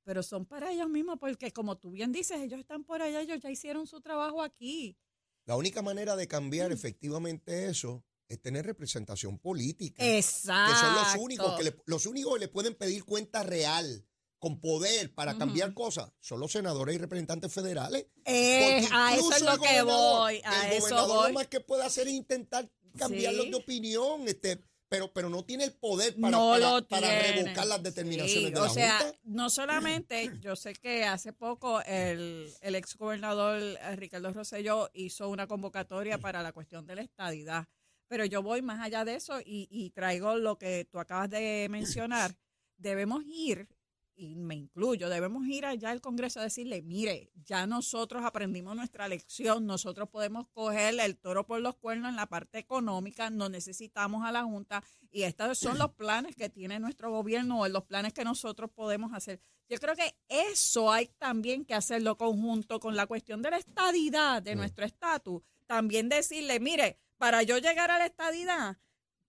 pero 0.06 0.24
son 0.24 0.46
para 0.46 0.72
ellos 0.72 0.88
mismos, 0.88 1.18
porque 1.20 1.52
como 1.52 1.78
tú 1.78 1.92
bien 1.92 2.13
dices, 2.13 2.40
ellos 2.40 2.62
están 2.62 2.86
por 2.86 3.02
allá, 3.02 3.20
ellos 3.20 3.42
ya 3.42 3.52
hicieron 3.52 3.86
su 3.86 4.00
trabajo 4.00 4.42
aquí. 4.42 4.98
La 5.46 5.58
única 5.58 5.82
manera 5.82 6.16
de 6.16 6.25
cambiar 6.30 6.70
Mm. 6.70 6.74
efectivamente 6.74 7.68
eso 7.68 8.02
es 8.34 8.42
tener 8.42 8.66
representación 8.66 9.38
política. 9.40 10.04
Exacto. 10.06 10.74
que 10.74 10.80
son 10.80 10.96
los 10.96 11.16
únicos 11.24 11.58
que 11.58 11.63
le, 11.63 11.75
los 11.86 12.06
únicos 12.06 12.34
que 12.36 12.40
le 12.42 12.48
pueden 12.48 12.75
pedir 12.75 13.04
cuenta 13.06 13.44
real 13.44 14.06
con 14.40 14.60
poder 14.60 15.13
para 15.16 15.38
cambiar 15.38 15.74
cosas 15.74 16.12
son 16.20 16.42
los 16.42 16.52
senadores 16.52 16.96
y 16.96 16.98
representantes 16.98 17.52
federales. 17.54 18.08
Eh, 18.25 18.86
a 18.92 19.16
eso 19.16 19.32
es 19.32 19.42
lo 19.42 19.58
que 19.58 19.82
voy, 19.84 20.42
a 20.44 20.68
el 20.68 20.74
eso 20.78 20.82
gobernador 20.88 21.18
voy. 21.18 21.28
lo 21.30 21.34
más 21.36 21.48
que 21.48 21.60
puede 21.62 21.84
hacer 21.84 22.08
es 22.08 22.13
intentar 22.13 22.70
cambiarlos 22.98 23.46
Sí. 23.46 23.52
de 23.52 23.56
opinión, 23.56 24.28
este, 24.28 24.62
pero, 24.90 25.12
pero 25.13 25.30
no 25.30 25.44
tiene 25.46 25.63
el 25.63 25.72
poder 25.74 26.13
para, 26.20 26.30
no 26.38 26.86
para, 26.90 27.22
revocar 27.22 27.66
las 27.66 27.82
determinaciones 27.82 28.50
Sí, 28.50 28.52
de 28.54 28.60
o 28.60 28.66
la 28.66 28.70
sea, 28.70 29.00
Junta. 29.00 29.18
no 29.24 29.50
solamente, 29.50 30.30
yo 30.42 30.56
sé 30.58 30.74
que 30.74 31.06
hace 31.06 31.32
poco 31.34 31.82
el, 31.84 32.54
el 32.62 32.75
ex 32.75 32.96
gobernador 32.98 33.60
eh, 33.62 33.96
Ricardo 33.96 34.32
Rosselló 34.34 34.90
hizo 34.94 35.30
una 35.30 35.48
convocatoria 35.48 36.18
para 36.20 36.44
la 36.44 36.52
cuestión 36.52 36.86
de 36.86 36.96
la 36.96 37.02
estadidad, 37.02 37.66
pero 38.07 38.25
yo 38.25 38.41
voy 38.41 38.62
más 38.62 38.79
allá 38.79 39.05
de 39.05 39.15
eso 39.15 39.39
y, 39.39 39.67
y 39.69 39.89
traigo 39.91 40.36
lo 40.38 40.57
que 40.57 40.86
tú 40.91 41.00
acabas 41.00 41.29
de 41.29 41.67
mencionar. 41.69 42.36
Debemos 42.77 43.24
ir, 43.25 43.67
y 44.15 44.36
me 44.36 44.55
incluyo, 44.55 45.10
debemos 45.10 45.45
ir 45.48 45.65
allá 45.65 45.89
al 45.89 46.01
Congreso 46.01 46.39
a 46.39 46.43
decirle, 46.43 46.81
mire, 46.81 47.31
ya 47.45 47.65
nosotros 47.65 48.24
aprendimos 48.24 48.75
nuestra 48.75 49.07
lección, 49.07 49.65
nosotros 49.65 50.10
podemos 50.10 50.48
coger 50.50 51.00
el 51.00 51.17
toro 51.17 51.45
por 51.45 51.62
los 51.62 51.75
cuernos 51.75 52.10
en 52.10 52.15
la 52.15 52.27
parte 52.27 52.60
económica, 52.60 53.29
no 53.29 53.50
necesitamos 53.50 54.24
a 54.24 54.31
la 54.31 54.43
Junta 54.43 54.83
y 55.12 55.24
estos 55.24 55.57
son 55.57 55.77
los 55.79 55.91
planes 55.93 56.36
que 56.36 56.50
tiene 56.50 56.79
nuestro 56.79 57.12
gobierno 57.12 57.62
o 57.62 57.67
los 57.67 57.83
planes 57.86 58.13
que 58.13 58.24
nosotros 58.24 58.69
podemos 58.72 59.13
hacer. 59.13 59.39
Yo 59.67 59.77
creo 59.79 59.95
que 59.95 60.15
eso 60.27 60.91
hay 60.91 61.07
también 61.17 61.65
que 61.65 61.74
hacerlo 61.74 62.17
conjunto 62.17 62.79
con 62.79 62.95
la 62.95 63.07
cuestión 63.07 63.41
de 63.41 63.51
la 63.51 63.57
estadidad 63.57 64.41
de 64.41 64.55
nuestro 64.55 64.86
estatus. 64.86 65.41
También 65.65 66.10
decirle, 66.10 66.60
mire, 66.60 67.00
para 67.24 67.42
yo 67.42 67.58
llegar 67.58 67.89
a 67.89 67.98
la 67.98 68.06
estadidad, 68.06 68.75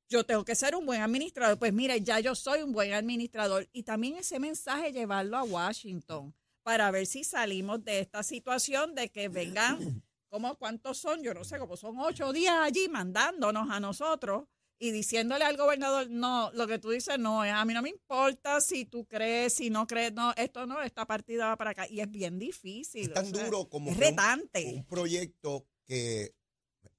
yo 0.09 0.27
tengo 0.27 0.45
que 0.45 0.57
ser 0.57 0.75
un 0.75 0.85
buen 0.85 1.01
administrador. 1.01 1.61
Pues 1.61 1.73
mire, 1.73 2.01
ya 2.01 2.19
yo 2.19 2.35
soy 2.35 2.61
un 2.61 2.73
buen 2.73 2.93
administrador. 2.93 3.69
Y 3.73 3.85
también 3.85 4.17
ese 4.17 4.41
mensaje 4.41 4.91
llevarlo 4.91 5.37
a 5.37 5.45
Washington 5.45 6.35
para 6.65 6.91
ver 6.91 7.07
si 7.07 7.23
salimos 7.23 7.85
de 7.85 8.01
esta 8.01 8.25
situación 8.25 8.97
de 8.97 9.11
que 9.11 9.29
vengan, 9.29 9.79
como 10.29 10.57
cuántos 10.57 10.99
son, 10.99 11.23
yo 11.23 11.35
no 11.35 11.45
sé, 11.45 11.57
como 11.61 11.77
son 11.77 11.97
ocho 12.01 12.33
días 12.33 12.57
allí 12.61 12.89
mandándonos 12.89 13.71
a 13.71 13.79
nosotros 13.79 14.49
y 14.77 14.91
diciéndole 14.91 15.45
al 15.45 15.57
gobernador, 15.57 16.11
no, 16.11 16.51
lo 16.53 16.67
que 16.67 16.81
tú 16.81 16.91
dices 16.91 17.17
no, 17.21 17.45
es 17.45 17.53
a 17.53 17.65
mí 17.65 17.75
no 17.75 17.83
me 17.83 17.91
importa 17.91 18.61
si 18.61 18.87
tú 18.87 19.07
crees, 19.07 19.53
si 19.53 19.71
no 19.71 19.87
crees, 19.87 20.13
no, 20.13 20.35
esto 20.37 20.67
no, 20.67 20.83
esta 20.83 21.07
partida 21.07 21.47
va 21.47 21.57
para 21.57 21.71
acá. 21.71 21.87
Y 21.89 22.01
es 22.01 22.11
bien 22.11 22.41
difícil. 22.41 23.03
Es 23.03 23.15
tan 23.15 23.27
o 23.27 23.29
sea, 23.29 23.45
duro 23.45 23.69
como 23.69 23.93
es 23.93 24.75
un 24.75 24.85
proyecto 24.85 25.69
que 25.87 26.35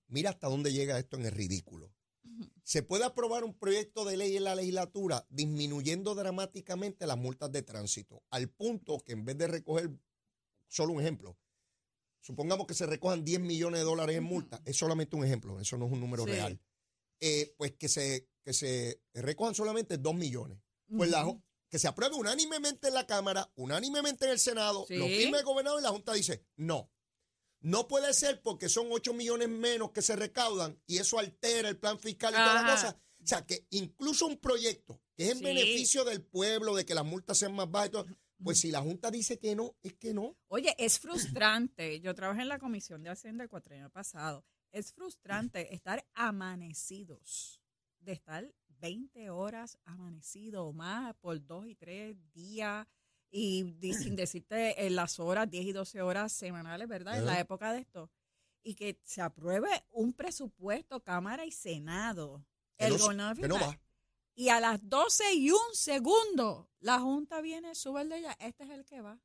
mira 0.07 0.29
hasta 0.31 0.47
dónde 0.47 0.71
llega 0.73 0.99
esto 0.99 1.17
en 1.17 1.25
el 1.25 1.31
ridículo. 1.31 1.91
Se 2.63 2.81
puede 2.83 3.05
aprobar 3.05 3.43
un 3.43 3.57
proyecto 3.57 4.03
de 4.03 4.17
ley 4.17 4.35
en 4.35 4.43
la 4.45 4.55
legislatura 4.55 5.25
disminuyendo 5.29 6.15
dramáticamente 6.15 7.05
las 7.05 7.17
multas 7.17 7.51
de 7.51 7.61
tránsito, 7.61 8.23
al 8.31 8.49
punto 8.49 8.99
que 8.99 9.13
en 9.13 9.23
vez 9.25 9.37
de 9.37 9.47
recoger, 9.47 9.91
solo 10.67 10.93
un 10.93 11.01
ejemplo, 11.01 11.37
supongamos 12.21 12.65
que 12.65 12.73
se 12.73 12.87
recojan 12.87 13.23
10 13.23 13.39
millones 13.41 13.79
de 13.81 13.85
dólares 13.85 14.17
en 14.17 14.23
multas, 14.23 14.59
es 14.65 14.75
solamente 14.75 15.15
un 15.15 15.23
ejemplo, 15.23 15.59
eso 15.59 15.77
no 15.77 15.85
es 15.85 15.91
un 15.91 15.99
número 15.99 16.25
Sí. 16.25 16.31
real, 16.31 16.59
eh, 17.21 17.53
pues 17.57 17.73
que 17.73 17.87
se, 17.87 18.27
que 18.43 18.53
se 18.53 19.01
recojan 19.13 19.53
solamente 19.55 19.97
2 19.97 20.15
millones. 20.15 20.59
Pues 20.87 21.09
la, 21.09 21.25
que 21.69 21.79
se 21.79 21.87
apruebe 21.87 22.15
unánimemente 22.15 22.87
en 22.89 22.93
la 22.95 23.05
Cámara, 23.07 23.51
unánimemente 23.55 24.25
en 24.25 24.31
el 24.31 24.39
Senado, 24.39 24.85
Sí. 24.87 24.95
lo 24.97 25.05
firme 25.07 25.37
el 25.39 25.43
gobernador 25.45 25.79
y 25.79 25.83
la 25.83 25.89
Junta 25.89 26.13
dice, 26.13 26.43
no. 26.57 26.91
No 27.65 27.87
puede 27.87 28.13
ser 28.13 28.41
porque 28.43 28.69
son 28.69 28.87
8 28.91 29.11
millones 29.13 29.49
menos 29.49 29.91
que 29.91 30.01
se 30.03 30.15
recaudan 30.15 30.79
y 30.85 30.97
eso 30.99 31.17
altera 31.17 31.67
el 31.67 31.77
plan 31.77 31.99
fiscal 31.99 32.31
y 32.33 32.37
toda 32.37 32.53
la 32.53 32.59
Ajá. 32.61 32.71
cosa. 32.71 33.01
O 33.23 33.27
sea, 33.27 33.45
que 33.45 33.65
incluso 33.71 34.27
un 34.27 34.37
proyecto 34.37 35.01
que 35.15 35.23
es 35.25 35.31
en 35.31 35.37
Sí. 35.39 35.43
beneficio 35.45 36.03
del 36.05 36.21
pueblo, 36.21 36.75
de 36.75 36.85
que 36.85 36.93
las 36.93 37.05
multas 37.05 37.39
sean 37.39 37.55
más 37.55 37.69
bajas 37.71 37.89
y 37.89 37.91
todo, 37.93 38.05
Pues 38.43 38.59
si 38.59 38.69
la 38.69 38.81
Junta 38.81 39.09
dice 39.09 39.39
que 39.39 39.55
no, 39.55 39.77
es 39.81 39.93
que 39.93 40.13
no. 40.13 40.37
Oye, 40.49 40.75
es 40.77 40.99
frustrante. 40.99 42.01
Yo 42.01 42.13
trabajé 42.13 42.41
en 42.41 42.49
la 42.49 42.59
Comisión 42.59 43.01
de 43.01 43.09
Hacienda 43.09 43.45
el 43.45 43.49
cuatrienio 43.49 43.89
pasado. 43.89 44.43
Es 44.73 44.91
frustrante 44.91 45.73
estar 45.73 46.05
amanecidos, 46.13 47.61
de 47.99 48.11
estar 48.11 48.53
20 48.67 49.29
horas 49.29 49.79
amanecido 49.85 50.65
o 50.65 50.73
más 50.73 51.15
por 51.15 51.43
dos 51.45 51.65
y 51.67 51.75
tres 51.75 52.17
días 52.33 52.85
y 53.37 53.93
sin 53.93 54.15
decirte 54.15 54.85
en 54.85 54.95
las 54.95 55.19
horas, 55.19 55.49
10 55.49 55.65
y 55.65 55.71
12 55.73 56.01
horas 56.01 56.31
semanales, 56.31 56.87
¿verdad? 56.87 57.17
En 57.17 57.25
la 57.25 57.39
época 57.39 57.73
de 57.73 57.79
esto. 57.79 58.09
Y 58.63 58.75
que 58.75 58.99
se 59.03 59.21
apruebe 59.21 59.69
un 59.91 60.13
presupuesto, 60.13 61.03
Cámara 61.03 61.45
y 61.45 61.51
Senado. 61.51 62.45
Que 62.77 62.85
el 62.85 62.93
no, 62.93 62.99
gobernador 62.99 63.35
que 63.39 63.47
no 63.47 63.55
firma- 63.57 63.67
va. 63.67 63.79
Y 64.37 64.49
a 64.49 64.59
las 64.59 64.79
12 64.89 65.33
y 65.33 65.51
un 65.51 65.59
segundo, 65.73 66.69
la 66.79 66.99
Junta 66.99 67.41
viene, 67.41 67.73
sube 67.75 68.01
el 68.01 68.09
de 68.09 68.17
ella, 68.19 68.35
este 68.39 68.63
es 68.63 68.69
el 68.69 68.85
que 68.85 69.01
va. 69.01 69.19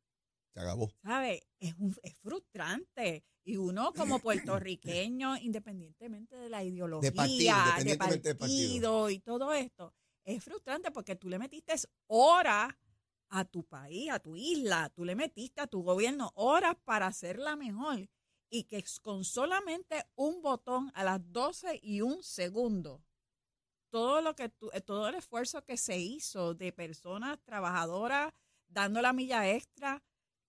Se 0.54 0.60
acabó. 0.60 0.90
¿Sabe? 1.02 1.42
Es, 1.58 1.74
un- 1.78 1.96
es 2.02 2.16
frustrante. 2.16 3.24
Y 3.44 3.56
uno 3.56 3.92
como 3.92 4.18
puertorriqueño, 4.22 5.36
independientemente 5.38 6.36
de 6.36 6.48
la 6.48 6.62
ideología, 6.64 7.12
partido, 7.12 7.36
de 7.36 7.80
independientemente 7.80 8.28
del 8.28 8.36
partido. 8.36 8.38
partido 8.38 9.10
y 9.10 9.18
todo 9.20 9.54
esto, 9.54 9.94
es 10.24 10.42
frustrante 10.44 10.90
porque 10.90 11.16
tú 11.16 11.28
le 11.28 11.38
metiste 11.38 11.74
horas 12.08 12.72
a 13.30 13.44
tu 13.44 13.64
país, 13.64 14.10
a 14.10 14.18
tu 14.18 14.36
isla, 14.36 14.90
tú 14.90 15.04
le 15.04 15.14
metiste 15.14 15.60
a 15.60 15.66
tu 15.66 15.82
gobierno 15.82 16.32
horas 16.34 16.76
para 16.84 17.06
hacerla 17.06 17.56
mejor. 17.56 18.08
Y 18.50 18.64
que 18.64 18.84
con 19.02 19.24
solamente 19.24 20.04
un 20.16 20.42
botón 20.42 20.90
a 20.94 21.04
las 21.04 21.20
12 21.32 21.78
y 21.82 22.00
un 22.00 22.22
segundo, 22.22 23.04
todo 23.90 24.20
lo 24.20 24.34
que 24.34 24.52
eh, 24.72 24.80
todo 24.80 25.08
el 25.08 25.14
esfuerzo 25.14 25.64
que 25.64 25.76
se 25.76 25.98
hizo 25.98 26.54
de 26.54 26.72
personas 26.72 27.38
trabajadoras 27.44 28.32
dando 28.68 29.00
la 29.02 29.12
milla 29.12 29.48
extra 29.48 30.02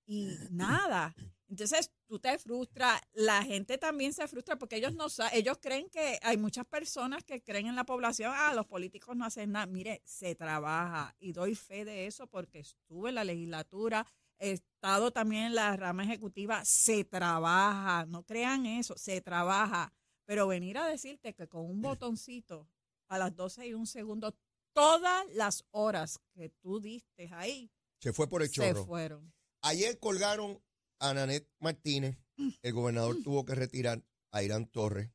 y 0.05 0.27
nada. 0.51 1.15
Entonces 1.47 1.91
tú 2.11 2.19
te 2.19 2.37
frustras, 2.37 2.99
la 3.13 3.41
gente 3.41 3.77
también 3.77 4.11
se 4.11 4.27
frustra 4.27 4.57
porque 4.57 4.75
ellos 4.75 4.93
no 4.93 5.07
sa- 5.07 5.29
ellos 5.33 5.57
creen 5.61 5.89
que 5.89 6.19
hay 6.21 6.35
muchas 6.35 6.65
personas 6.65 7.23
que 7.23 7.41
creen 7.41 7.67
en 7.67 7.75
la 7.77 7.85
población, 7.85 8.33
ah, 8.35 8.53
los 8.53 8.65
políticos 8.67 9.15
no 9.15 9.23
hacen 9.23 9.53
nada. 9.53 9.65
Mire, 9.65 10.01
se 10.03 10.35
trabaja 10.35 11.15
y 11.19 11.31
doy 11.31 11.55
fe 11.55 11.85
de 11.85 12.07
eso 12.07 12.27
porque 12.27 12.59
estuve 12.59 13.09
en 13.09 13.15
la 13.15 13.23
legislatura, 13.23 14.05
he 14.39 14.51
estado 14.51 15.11
también 15.11 15.43
en 15.45 15.55
la 15.55 15.77
rama 15.77 16.03
ejecutiva, 16.03 16.65
se 16.65 17.05
trabaja, 17.05 18.05
no 18.07 18.23
crean 18.23 18.65
eso, 18.65 18.97
se 18.97 19.21
trabaja. 19.21 19.93
Pero 20.25 20.47
venir 20.47 20.79
a 20.79 20.87
decirte 20.87 21.33
que 21.33 21.47
con 21.47 21.61
un 21.65 21.81
botoncito 21.81 22.67
a 23.07 23.17
las 23.19 23.33
12 23.33 23.67
y 23.67 23.73
un 23.73 23.87
segundo, 23.87 24.35
todas 24.73 25.25
las 25.33 25.63
horas 25.71 26.19
que 26.33 26.49
tú 26.49 26.81
diste 26.81 27.29
ahí 27.31 27.71
Se 27.99 28.11
fue 28.11 28.27
por 28.27 28.41
el 28.41 28.49
se 28.49 28.55
chorro. 28.55 28.85
fueron. 28.85 29.33
Ayer 29.61 29.97
colgaron 29.97 30.61
a 31.01 31.13
Nanet 31.13 31.49
Martínez. 31.59 32.17
El 32.61 32.73
gobernador 32.73 33.17
tuvo 33.23 33.43
que 33.45 33.55
retirar 33.55 34.03
a 34.31 34.43
Irán 34.43 34.67
Torres. 34.67 35.11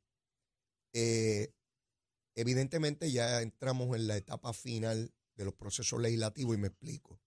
Eh, 0.92 1.52
evidentemente 2.34 3.10
ya 3.10 3.40
entramos 3.42 3.96
en 3.96 4.06
la 4.06 4.16
etapa 4.16 4.52
final 4.52 5.12
de 5.34 5.44
los 5.44 5.54
procesos 5.54 6.00
legislativos 6.00 6.56
y 6.56 6.60
me 6.60 6.68
explico. 6.68 7.20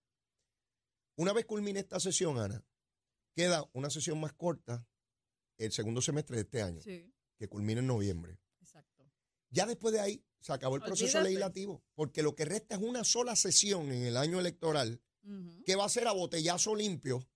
Una 1.16 1.34
vez 1.34 1.46
culmine 1.46 1.80
esta 1.80 2.00
sesión, 2.00 2.40
Ana, 2.40 2.64
queda 3.36 3.70
una 3.74 3.90
sesión 3.90 4.20
más 4.20 4.34
corta 4.34 4.86
el 5.58 5.72
segundo 5.72 6.02
semestre 6.02 6.38
de 6.38 6.42
este 6.44 6.62
año, 6.62 6.82
Sí, 6.82 7.12
que 7.38 7.48
culmina 7.50 7.82
en 7.82 7.88
noviembre. 7.88 8.40
exacto. 8.62 9.10
Ya 9.50 9.66
después 9.66 9.94
de 9.94 10.00
ahí 10.00 10.24
se 10.40 10.54
acabó 10.54 10.76
el 10.78 10.82
proceso 10.82 11.18
Olvídate. 11.18 11.24
legislativo, 11.30 11.84
porque 11.96 12.24
lo 12.24 12.36
que 12.36 12.46
resta 12.46 12.76
es 12.76 12.82
una 12.82 13.04
sola 13.04 13.36
sesión 13.36 13.92
en 13.92 14.04
el 14.04 14.16
año 14.18 14.40
electoral 14.40 15.02
que 15.66 15.76
va 15.76 15.86
a 15.86 15.90
ser 15.90 16.08
a 16.08 16.14
botellazo 16.14 16.76
limpio. 16.76 17.28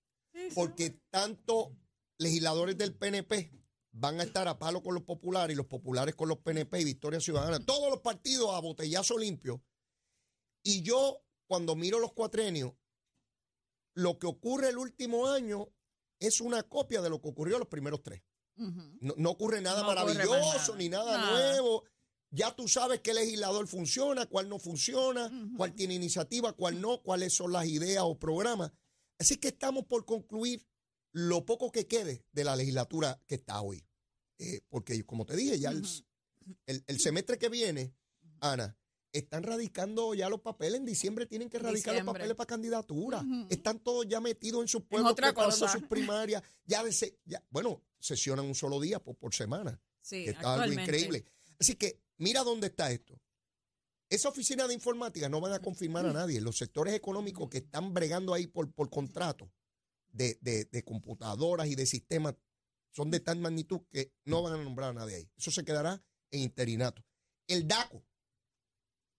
Porque 0.54 1.00
tanto 1.10 1.76
legisladores 2.18 2.76
del 2.76 2.94
PNP 2.94 3.50
van 3.92 4.20
a 4.20 4.24
estar 4.24 4.48
a 4.48 4.58
palo 4.58 4.82
con 4.82 4.94
los 4.94 5.04
populares 5.04 5.54
y 5.54 5.56
los 5.56 5.66
populares 5.66 6.14
con 6.14 6.28
los 6.28 6.38
PNP 6.38 6.80
y 6.80 6.84
Victoria 6.84 7.20
Ciudadana, 7.20 7.64
todos 7.64 7.90
los 7.90 8.00
partidos 8.00 8.54
a 8.54 8.60
botellazo 8.60 9.18
limpio. 9.18 9.62
Y 10.62 10.82
yo, 10.82 11.22
cuando 11.46 11.76
miro 11.76 11.98
los 12.00 12.12
cuatrenios, 12.12 12.72
lo 13.94 14.18
que 14.18 14.26
ocurre 14.26 14.70
el 14.70 14.78
último 14.78 15.28
año 15.28 15.68
es 16.18 16.40
una 16.40 16.62
copia 16.64 17.02
de 17.02 17.10
lo 17.10 17.20
que 17.20 17.28
ocurrió 17.28 17.58
los 17.58 17.68
primeros 17.68 18.02
tres. 18.02 18.22
No, 18.56 19.14
no 19.16 19.30
ocurre 19.30 19.60
nada 19.60 19.82
No 19.82 19.88
ocurre 19.90 20.04
más 20.04 20.16
maravilloso 20.28 20.72
nada. 20.72 20.78
ni 20.78 20.88
nada, 20.88 21.18
Nada. 21.18 21.30
nuevo. 21.52 21.84
Ya 22.30 22.54
tú 22.54 22.66
sabes 22.66 23.00
qué 23.00 23.14
legislador 23.14 23.68
funciona, 23.68 24.26
cuál 24.26 24.48
no 24.48 24.58
funciona, 24.58 25.30
cuál 25.56 25.72
tiene 25.74 25.94
iniciativa, 25.94 26.52
cuál 26.52 26.80
no, 26.80 27.00
cuáles 27.02 27.32
son 27.32 27.52
las 27.52 27.66
ideas 27.66 28.02
o 28.04 28.18
programas. 28.18 28.72
Así 29.18 29.36
que 29.36 29.48
estamos 29.48 29.84
por 29.84 30.04
concluir 30.04 30.66
lo 31.12 31.44
poco 31.46 31.70
que 31.70 31.86
quede 31.86 32.24
de 32.32 32.44
la 32.44 32.56
legislatura 32.56 33.20
que 33.26 33.36
está 33.36 33.60
hoy. 33.60 33.84
Eh, 34.38 34.60
porque, 34.68 35.04
como 35.04 35.24
te 35.24 35.36
dije, 35.36 35.58
ya 35.58 35.70
el, 35.70 35.82
Ujú. 35.82 36.04
el- 36.66 36.84
el 36.86 37.00
semestre 37.00 37.38
que 37.38 37.48
viene, 37.48 37.94
Ana, 38.40 38.76
están 39.12 39.44
radicando 39.44 40.12
ya 40.14 40.28
los 40.28 40.40
papeles. 40.40 40.80
En 40.80 40.84
diciembre 40.84 41.26
tienen 41.26 41.48
que 41.48 41.60
radicar 41.60 41.94
los 41.94 42.04
papeles 42.04 42.34
para 42.34 42.48
candidatura. 42.48 43.24
Están 43.48 43.78
todos 43.78 44.06
ya 44.08 44.20
metidos 44.20 44.60
en 44.62 44.66
sus 44.68 44.82
pueblos 44.82 45.12
otra 45.12 45.28
preparando 45.28 45.56
cosa. 45.56 45.78
sus 45.78 45.86
primarias. 45.88 46.42
Ya, 46.64 46.82
de 46.82 46.92
se- 46.92 47.16
ya- 47.24 47.42
bueno, 47.50 47.80
sesionan 48.00 48.44
un 48.44 48.56
solo 48.56 48.80
día 48.80 48.98
por, 49.02 49.16
por 49.16 49.32
semana 49.32 49.80
Sí, 50.00 50.24
que 50.24 50.30
está 50.30 50.54
algo 50.54 50.72
increíble. 50.80 51.24
Así 51.60 51.76
que 51.76 52.02
mira 52.18 52.42
dónde 52.42 52.66
está 52.66 52.90
esto. 52.90 53.18
Esa 54.14 54.28
oficina 54.28 54.66
de 54.68 54.74
informática 54.74 55.28
no 55.28 55.40
van 55.40 55.52
a 55.52 55.60
confirmar 55.60 56.06
a 56.06 56.12
nadie. 56.12 56.40
Los 56.40 56.56
sectores 56.58 56.94
económicos 56.94 57.48
que 57.48 57.58
están 57.58 57.92
bregando 57.92 58.32
ahí 58.34 58.46
por, 58.46 58.72
por 58.72 58.88
contrato 58.90 59.50
de, 60.08 60.38
de- 60.40 60.66
de 60.66 60.84
computadoras 60.84 61.66
y 61.68 61.74
de 61.74 61.86
sistemas 61.86 62.34
son 62.92 63.10
de 63.10 63.20
tal 63.20 63.38
magnitud 63.40 63.80
que 63.90 64.12
no 64.24 64.42
van 64.42 64.54
a 64.54 64.62
nombrar 64.62 64.90
a 64.90 64.92
nadie 64.92 65.16
ahí. 65.16 65.30
Eso 65.36 65.50
se 65.50 65.64
quedará 65.64 66.00
en 66.30 66.40
interinato. 66.42 67.04
El 67.48 67.66
DACO. 67.66 68.04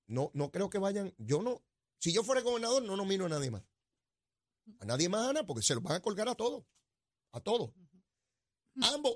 No, 0.07 0.31
no 0.33 0.51
creo 0.51 0.69
que 0.69 0.77
vayan. 0.77 1.13
Yo 1.17 1.41
no. 1.41 1.63
Si 1.99 2.13
yo 2.13 2.23
fuera 2.23 2.41
gobernador, 2.41 2.83
no 2.83 2.95
nomino 2.95 3.25
a 3.25 3.29
nadie 3.29 3.51
más. 3.51 3.63
A 4.79 4.85
nadie 4.85 5.09
más, 5.09 5.27
Ana, 5.27 5.45
porque 5.45 5.61
se 5.63 5.73
los 5.75 5.83
van 5.83 5.95
a 5.97 6.01
colgar 6.01 6.29
a 6.29 6.35
todos. 6.35 6.63
A 7.31 7.39
todos. 7.41 7.71
Ambos. 8.81 9.15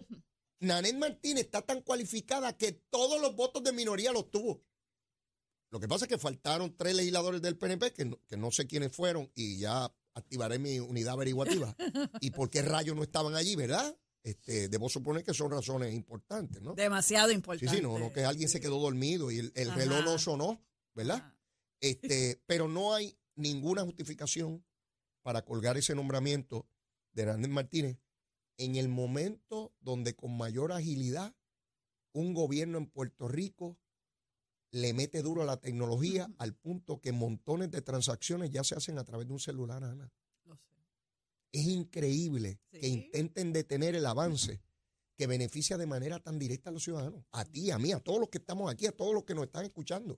Nanet 0.60 0.98
Martínez 0.98 1.46
está 1.46 1.62
tan 1.62 1.82
cualificada 1.82 2.58
que 2.58 2.74
todos 2.90 3.22
los 3.22 3.36
votos 3.36 3.64
de 3.64 3.72
minoría 3.72 4.12
los 4.12 4.30
tuvo. 4.30 4.62
Lo 5.72 5.80
que 5.80 5.88
pasa 5.88 6.06
es 6.06 6.10
que 6.10 6.18
faltaron 6.18 6.76
tres 6.76 6.96
legisladores 6.96 7.42
del 7.42 7.58
PNP 7.58 7.94
que 7.94 8.06
no, 8.06 8.20
que 8.28 8.38
no 8.38 8.52
sé 8.52 8.66
quiénes 8.66 8.92
fueron 8.96 9.32
y 9.36 9.58
ya 9.60 9.94
activaré 10.14 10.58
mi 10.60 10.80
unidad 10.80 11.14
averiguativa. 11.14 11.76
¿Y 12.22 12.32
por 12.32 12.50
qué 12.50 12.62
rayos 12.62 12.96
no 12.96 13.04
estaban 13.04 13.36
allí, 13.36 13.56
verdad? 13.56 13.96
Este, 14.24 14.68
debo 14.68 14.90
suponer 14.90 15.24
que 15.24 15.34
son 15.34 15.52
razones 15.52 15.94
importantes, 15.94 16.62
¿no? 16.62 16.74
Demasiado 16.74 17.30
Sí, 17.30 17.36
importante. 17.36 17.76
sí, 17.76 17.82
no, 17.82 17.98
no 18.00 18.12
que 18.12 18.26
alguien 18.26 18.50
se 18.50 18.60
quedó 18.60 18.80
dormido 18.80 19.32
y 19.32 19.40
el, 19.40 19.52
el 19.56 19.72
reloj 19.74 20.04
no 20.04 20.18
sonó, 20.18 20.62
¿verdad? 20.94 21.18
Ajá. 21.18 21.38
Este, 21.80 22.42
pero 22.48 22.68
no 22.68 22.94
hay 22.94 23.18
ninguna 23.36 23.84
justificación 23.84 24.66
para 25.22 25.44
colgar 25.46 25.78
ese 25.78 25.96
nombramiento 25.96 26.68
de 27.14 27.22
Hernández 27.24 27.52
Martínez 27.52 27.98
en 28.58 28.76
el 28.76 28.90
momento 28.90 29.74
donde 29.80 30.16
con 30.16 30.36
mayor 30.36 30.72
agilidad 30.74 31.34
un 32.12 32.34
gobierno 32.34 32.78
en 32.78 32.88
Puerto 32.88 33.28
Rico 33.28 33.78
le 34.72 34.94
mete 34.94 35.22
duro 35.22 35.42
a 35.42 35.46
la 35.46 35.58
tecnología 35.58 36.30
al 36.38 36.54
punto 36.54 37.02
que 37.02 37.12
montones 37.12 37.72
de 37.72 37.82
transacciones 37.82 38.52
ya 38.52 38.64
se 38.64 38.76
hacen 38.76 38.98
a 38.98 39.04
través 39.04 39.28
de 39.28 39.34
un 39.34 39.40
celular, 39.40 39.84
Ana. 39.84 40.12
Lo 40.46 40.56
sé. 40.56 40.76
Es 41.52 41.66
increíble 41.66 42.60
que 42.72 42.88
intenten 42.88 43.52
detener 43.52 43.96
el 43.96 44.06
avance 44.06 44.62
que 45.20 45.28
beneficia 45.28 45.78
de 45.78 45.86
manera 45.86 46.20
tan 46.20 46.40
directa 46.40 46.70
a 46.70 46.74
los 46.74 46.84
ciudadanos, 46.84 47.26
a 47.32 47.44
ti, 47.44 47.72
a 47.72 47.78
mí, 47.78 47.92
a 47.92 48.00
todos 48.00 48.22
los 48.22 48.30
que 48.30 48.38
estamos 48.38 48.72
aquí, 48.72 48.88
a 48.88 48.94
todos 48.94 49.14
los 49.14 49.26
que 49.26 49.36
nos 49.36 49.46
están 49.46 49.66
escuchando. 49.66 50.18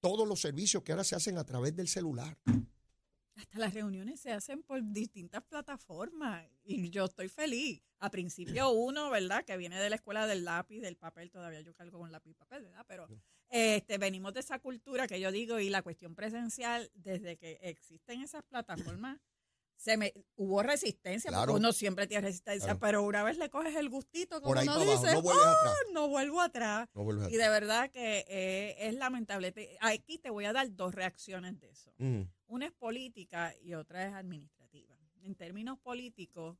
Todos 0.00 0.28
los 0.28 0.40
servicios 0.40 0.84
que 0.84 0.92
ahora 0.92 1.02
se 1.02 1.16
hacen 1.16 1.36
a 1.36 1.44
través 1.44 1.74
del 1.74 1.88
celular. 1.88 2.38
Hasta 3.34 3.58
las 3.58 3.74
reuniones 3.74 4.20
se 4.20 4.30
hacen 4.30 4.62
por 4.62 4.80
distintas 4.92 5.42
plataformas 5.42 6.48
y 6.62 6.90
yo 6.90 7.06
estoy 7.06 7.28
feliz. 7.28 7.82
A 7.98 8.10
principio 8.10 8.70
uno, 8.70 9.10
¿verdad? 9.10 9.44
Que 9.44 9.56
viene 9.56 9.80
de 9.80 9.90
la 9.90 9.96
escuela 9.96 10.28
del 10.28 10.44
lápiz, 10.44 10.80
del 10.80 10.96
papel, 10.96 11.32
todavía 11.32 11.60
yo 11.62 11.74
cargo 11.74 11.98
con 11.98 12.12
lápiz 12.12 12.30
y 12.30 12.34
papel, 12.34 12.62
¿verdad? 12.62 12.84
Pero 12.86 13.08
este, 13.56 13.98
venimos 13.98 14.34
de 14.34 14.40
esa 14.40 14.58
cultura 14.58 15.06
que 15.06 15.20
yo 15.20 15.30
digo 15.30 15.60
y 15.60 15.70
la 15.70 15.82
cuestión 15.82 16.16
presencial, 16.16 16.90
desde 16.94 17.36
que 17.36 17.58
existen 17.62 18.20
esas 18.20 18.42
plataformas, 18.42 19.20
se 19.76 19.96
me 19.96 20.12
hubo 20.34 20.62
resistencia, 20.64 21.28
Claro. 21.30 21.52
porque 21.52 21.58
uno 21.60 21.72
siempre 21.72 22.08
tiene 22.08 22.26
resistencia, 22.26 22.66
Claro. 22.66 22.80
pero 22.80 23.02
una 23.04 23.22
vez 23.22 23.38
le 23.38 23.50
coges 23.50 23.76
el 23.76 23.88
gustito, 23.88 24.40
como 24.42 24.60
uno 24.60 24.84
dice, 24.84 25.12
no. 25.22 25.30
"Ah, 25.30 25.74
no 25.92 26.08
vuelvo 26.08 26.40
atrás. 26.40 26.88
No 26.94 27.28
Y 27.28 27.36
de 27.36 27.48
verdad 27.48 27.90
que 27.92 28.24
eh, 28.28 28.88
es 28.88 28.94
lamentable. 28.94 29.52
Te- 29.52 29.76
Aquí 29.80 30.18
te 30.18 30.30
voy 30.30 30.46
a 30.46 30.52
dar 30.52 30.74
dos 30.74 30.92
reacciones 30.92 31.60
de 31.60 31.70
eso. 31.70 31.92
Mm, 31.98 32.22
Una 32.46 32.66
es 32.66 32.72
política 32.72 33.54
y 33.62 33.74
otra 33.74 34.06
es 34.06 34.14
administrativa. 34.14 34.96
En 35.22 35.34
términos 35.36 35.78
políticos, 35.78 36.56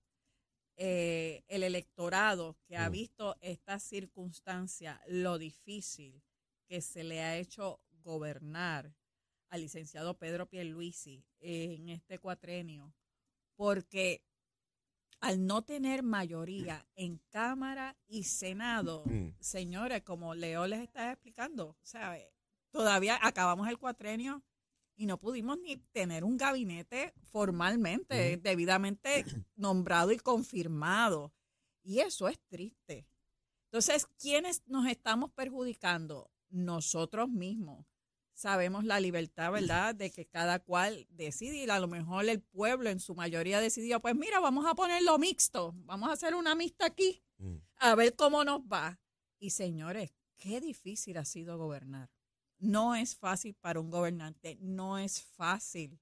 eh, 0.76 1.42
el 1.48 1.62
electorado 1.64 2.56
que 2.66 2.76
ha 2.76 2.88
Mm. 2.88 2.92
visto 2.92 3.36
esta 3.40 3.78
circunstancia, 3.78 5.00
lo 5.08 5.38
difícil 5.38 6.22
que 6.66 6.80
se 6.80 7.04
le 7.04 7.22
ha 7.22 7.36
hecho 7.36 7.80
gobernar, 8.02 8.92
al 9.50 9.60
licenciado 9.60 10.18
Pedro 10.18 10.48
Pierluisi 10.48 11.24
en 11.40 11.88
este 11.88 12.18
cuatrenio, 12.18 12.92
porque 13.54 14.22
al 15.20 15.46
no 15.46 15.62
tener 15.62 16.02
mayoría 16.02 16.86
en 16.96 17.18
Cámara 17.30 17.96
y 18.06 18.24
Senado, 18.24 19.04
Mm. 19.06 19.28
señores, 19.40 20.02
como 20.02 20.34
Leo 20.34 20.66
les 20.66 20.80
está 20.80 21.12
explicando, 21.12 21.68
o 21.68 21.84
sea, 21.86 22.18
eh, 22.18 22.30
todavía 22.70 23.18
acabamos 23.22 23.68
el 23.68 23.78
cuatrenio 23.78 24.42
y 24.96 25.06
no 25.06 25.18
pudimos 25.18 25.58
ni 25.60 25.76
tener 25.76 26.24
un 26.24 26.36
gabinete 26.36 27.14
formalmente, 27.22 28.36
debidamente 28.38 29.24
nombrado 29.56 30.10
y 30.12 30.18
confirmado. 30.18 31.32
Y 31.82 32.00
eso 32.00 32.28
es 32.28 32.38
triste. 32.48 33.06
Entonces, 33.66 34.06
¿quiénes 34.18 34.62
nos 34.66 34.86
estamos 34.88 35.30
perjudicando? 35.32 36.30
Nosotros 36.54 37.28
mismos. 37.28 37.84
Sabemos 38.32 38.84
la 38.84 39.00
libertad, 39.00 39.50
¿verdad?, 39.52 39.94
de 39.94 40.10
que 40.10 40.26
cada 40.26 40.58
cual 40.60 41.06
decide 41.10 41.56
y 41.64 41.68
a 41.70 41.78
lo 41.80 41.88
mejor 41.88 42.28
el 42.28 42.40
pueblo 42.40 42.90
en 42.90 43.00
su 43.00 43.14
mayoría 43.14 43.60
decidió, 43.60 44.00
pues 44.00 44.14
mira, 44.14 44.38
vamos 44.40 44.64
a 44.66 44.74
ponerlo 44.74 45.18
mixto, 45.18 45.72
vamos 45.78 46.08
a 46.08 46.12
hacer 46.12 46.34
una 46.34 46.54
mixta 46.54 46.86
aquí, 46.86 47.22
Mm. 47.38 47.56
a 47.78 47.94
ver 47.96 48.14
cómo 48.14 48.44
nos 48.44 48.60
va. 48.60 49.00
Y 49.40 49.50
señores, 49.50 50.14
qué 50.36 50.60
difícil 50.60 51.16
ha 51.16 51.24
sido 51.24 51.58
gobernar. 51.58 52.08
No 52.58 52.94
es 52.94 53.16
fácil 53.16 53.54
para 53.54 53.80
un 53.80 53.90
gobernante, 53.90 54.56
no 54.60 54.98
es 54.98 55.20
fácil 55.22 55.98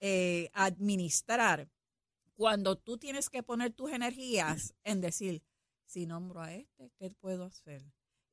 eh, 0.00 0.50
administrar 0.52 1.70
cuando 2.34 2.76
tú 2.76 2.98
tienes 2.98 3.30
que 3.30 3.42
poner 3.42 3.72
tus 3.72 3.90
energías 3.92 4.74
en 4.84 5.00
decir, 5.00 5.42
si 5.86 6.04
nombro 6.06 6.40
a 6.42 6.52
este, 6.52 6.90
¿qué 6.98 7.10
puedo 7.10 7.44
hacer? 7.44 7.82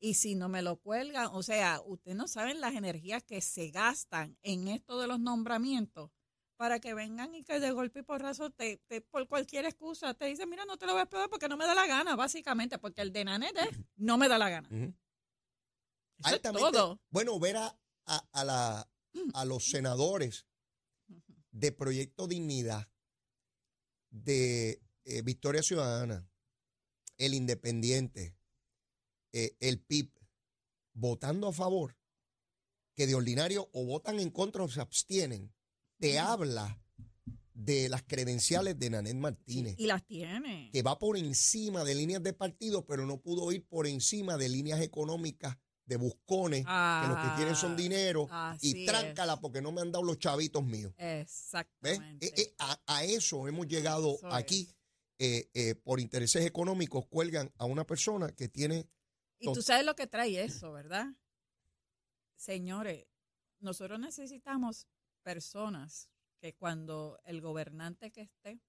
Y 0.04 0.16
si 0.16 0.34
no 0.34 0.50
me 0.50 0.64
lo 0.64 0.78
cuelgan, 0.78 1.30
o 1.32 1.44
sea, 1.44 1.80
ustedes 1.86 2.18
no 2.18 2.28
saben 2.28 2.60
las 2.60 2.74
energías 2.74 3.24
que 3.24 3.40
se 3.40 3.70
gastan 3.70 4.36
en 4.42 4.68
esto 4.68 5.00
de 5.00 5.06
los 5.08 5.20
nombramientos 5.20 6.10
para 6.58 6.80
que 6.80 6.96
vengan 6.96 7.36
y 7.36 7.44
que 7.44 7.60
de 7.60 7.72
golpe 7.72 8.00
y 8.00 8.04
porrazo 8.04 8.50
te, 8.50 8.78
te- 8.88 9.02
por 9.02 9.28
cualquier 9.28 9.66
excusa 9.66 10.14
te 10.16 10.26
dicen, 10.26 10.50
mira, 10.50 10.66
no 10.66 10.78
te 10.78 10.88
lo 10.88 10.94
voy 10.94 11.02
a 11.04 11.06
pedir 11.06 11.30
porque 11.30 11.48
no 11.48 11.56
me 11.56 11.66
da 11.66 11.76
la 11.76 11.86
gana, 11.86 12.16
básicamente, 12.16 12.80
porque 12.80 13.02
el 13.02 13.14
de 13.14 13.26
Nanete 13.26 13.62
no 13.96 14.18
me 14.18 14.28
da 14.28 14.40
la 14.40 14.50
gana. 14.50 14.68
Eso 14.72 14.94
es 16.20 16.34
Altamente- 16.34 16.72
todo. 16.72 17.00
Bueno, 17.12 17.40
ver 17.40 17.58
a, 17.58 17.80
a- 18.08 18.28
a 18.32 18.44
la- 18.44 18.90
a 19.36 19.46
los 19.46 19.70
senadores 19.70 20.48
de 21.52 21.72
Proyecto 21.72 22.28
Dignidad, 22.28 22.88
de 24.10 24.82
eh, 25.06 25.22
Victoria 25.22 25.62
Ciudadana, 25.64 26.28
el 27.18 27.34
Independiente, 27.34 28.36
eh, 29.34 29.56
el 29.60 29.80
PIB, 29.80 30.12
votando 30.94 31.48
a 31.48 31.54
favor, 31.54 31.98
que 32.96 33.08
de 33.08 33.16
ordinario 33.16 33.70
o 33.74 33.86
votan 33.86 34.20
en 34.20 34.30
contra 34.30 34.64
o 34.64 34.68
se 34.70 34.82
abstienen, 34.82 35.54
te 36.00 36.20
habla 36.20 36.78
de 37.54 37.90
las 37.90 38.04
credenciales 38.04 38.80
de 38.80 38.90
Nanette 38.90 39.16
Martínez 39.18 39.76
Y 39.78 39.86
las 39.86 40.06
tiene. 40.06 40.70
que 40.74 40.82
va 40.82 40.98
por 40.98 41.18
encima 41.18 41.84
de 41.84 41.96
líneas 41.96 42.24
de 42.24 42.34
partido, 42.34 42.86
pero 42.86 43.06
no 43.06 43.22
pudo 43.22 43.52
ir 43.52 43.66
por 43.68 43.88
encima 43.88 44.38
de 44.38 44.50
líneas 44.50 44.82
económicas 44.82 45.58
de 45.86 45.98
buscones, 45.98 46.62
que 46.66 47.08
lo 47.08 47.16
que 47.22 47.36
quieren 47.36 47.56
son 47.56 47.76
dinero, 47.76 48.28
Ah, 48.32 48.52
así 48.52 48.84
y 48.84 48.86
tráncala 48.86 49.40
porque 49.42 49.62
no 49.62 49.72
me 49.72 49.82
han 49.82 49.92
dado 49.92 50.04
los 50.06 50.18
chavitos 50.20 50.64
míos. 50.64 50.94
Exactamente. 50.98 52.28
Eh, 52.28 52.34
eh, 52.38 52.56
a, 52.60 52.82
a 52.88 53.04
eso 53.04 53.48
hemos 53.48 53.68
llegado 53.68 54.16
Eso 54.16 54.28
aquí. 54.32 54.70
eh, 55.20 55.76
por 55.84 56.00
intereses 56.00 56.46
económicos 56.46 57.06
cuelgan 57.08 57.52
a 57.58 57.66
una 57.66 57.86
persona 57.86 58.32
que 58.34 58.48
tiene 58.48 58.88
Y 59.42 59.50
tú 59.50 59.62
sabes 59.62 59.86
lo 59.86 59.94
que 59.96 60.08
trae 60.08 60.42
eso, 60.42 60.72
¿verdad? 60.72 61.08
Señores, 62.36 63.06
nosotros 63.60 64.00
necesitamos 64.00 64.88
personas 65.24 66.10
que 66.40 66.56
cuando 66.56 67.20
el 67.24 67.42
gobernante 67.42 68.12
que 68.12 68.22
esté 68.22 68.60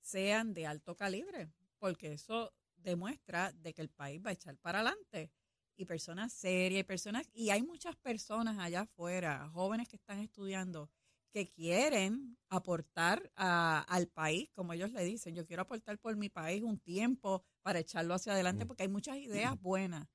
sean 0.00 0.54
de 0.54 0.66
alto 0.66 0.96
calibre, 0.96 1.52
porque 1.78 2.12
eso 2.12 2.54
demuestra 2.76 3.52
de 3.52 3.74
que 3.74 3.82
el 3.82 3.90
país 3.90 4.20
va 4.24 4.30
a 4.30 4.34
echar 4.34 4.56
para 4.58 4.80
adelante. 4.80 5.32
Y 5.76 5.86
personas 5.86 6.32
serias, 6.32 6.80
y 6.82 6.84
personas, 6.84 7.28
y 7.32 7.50
hay 7.50 7.62
muchas 7.62 7.96
personas 7.96 8.58
allá 8.58 8.82
afuera, 8.82 9.48
jóvenes 9.50 9.88
que 9.88 9.96
están 9.96 10.20
estudiando, 10.20 10.90
que 11.32 11.50
quieren 11.50 12.38
aportar 12.50 13.32
a- 13.36 13.82
al 13.88 14.08
país, 14.08 14.50
como 14.54 14.72
ellos 14.74 14.92
le 14.92 15.04
dicen, 15.04 15.34
yo 15.34 15.46
quiero 15.46 15.62
aportar 15.62 15.98
por 15.98 16.16
mi 16.16 16.28
país 16.28 16.62
un 16.62 16.78
tiempo 16.80 17.44
para 17.62 17.78
echarlo 17.80 18.14
hacia 18.14 18.32
adelante, 18.32 18.64
Mm. 18.64 18.68
porque 18.68 18.82
hay 18.84 18.88
muchas 18.88 19.16
ideas 19.18 19.60
buenas. 19.60 20.08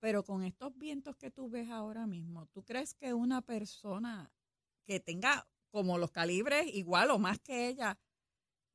Pero 0.00 0.24
con 0.24 0.42
estos 0.44 0.76
vientos 0.76 1.16
que 1.16 1.30
tú 1.30 1.48
ves 1.48 1.70
ahora 1.70 2.06
mismo, 2.06 2.46
¿tú 2.48 2.64
crees 2.64 2.94
que 2.94 3.14
una 3.14 3.40
persona 3.42 4.32
que 4.84 4.98
tenga 5.00 5.48
como 5.70 5.96
los 5.98 6.10
calibres 6.10 6.66
igual 6.74 7.10
o 7.10 7.18
más 7.18 7.38
que 7.40 7.68
ella, 7.68 7.98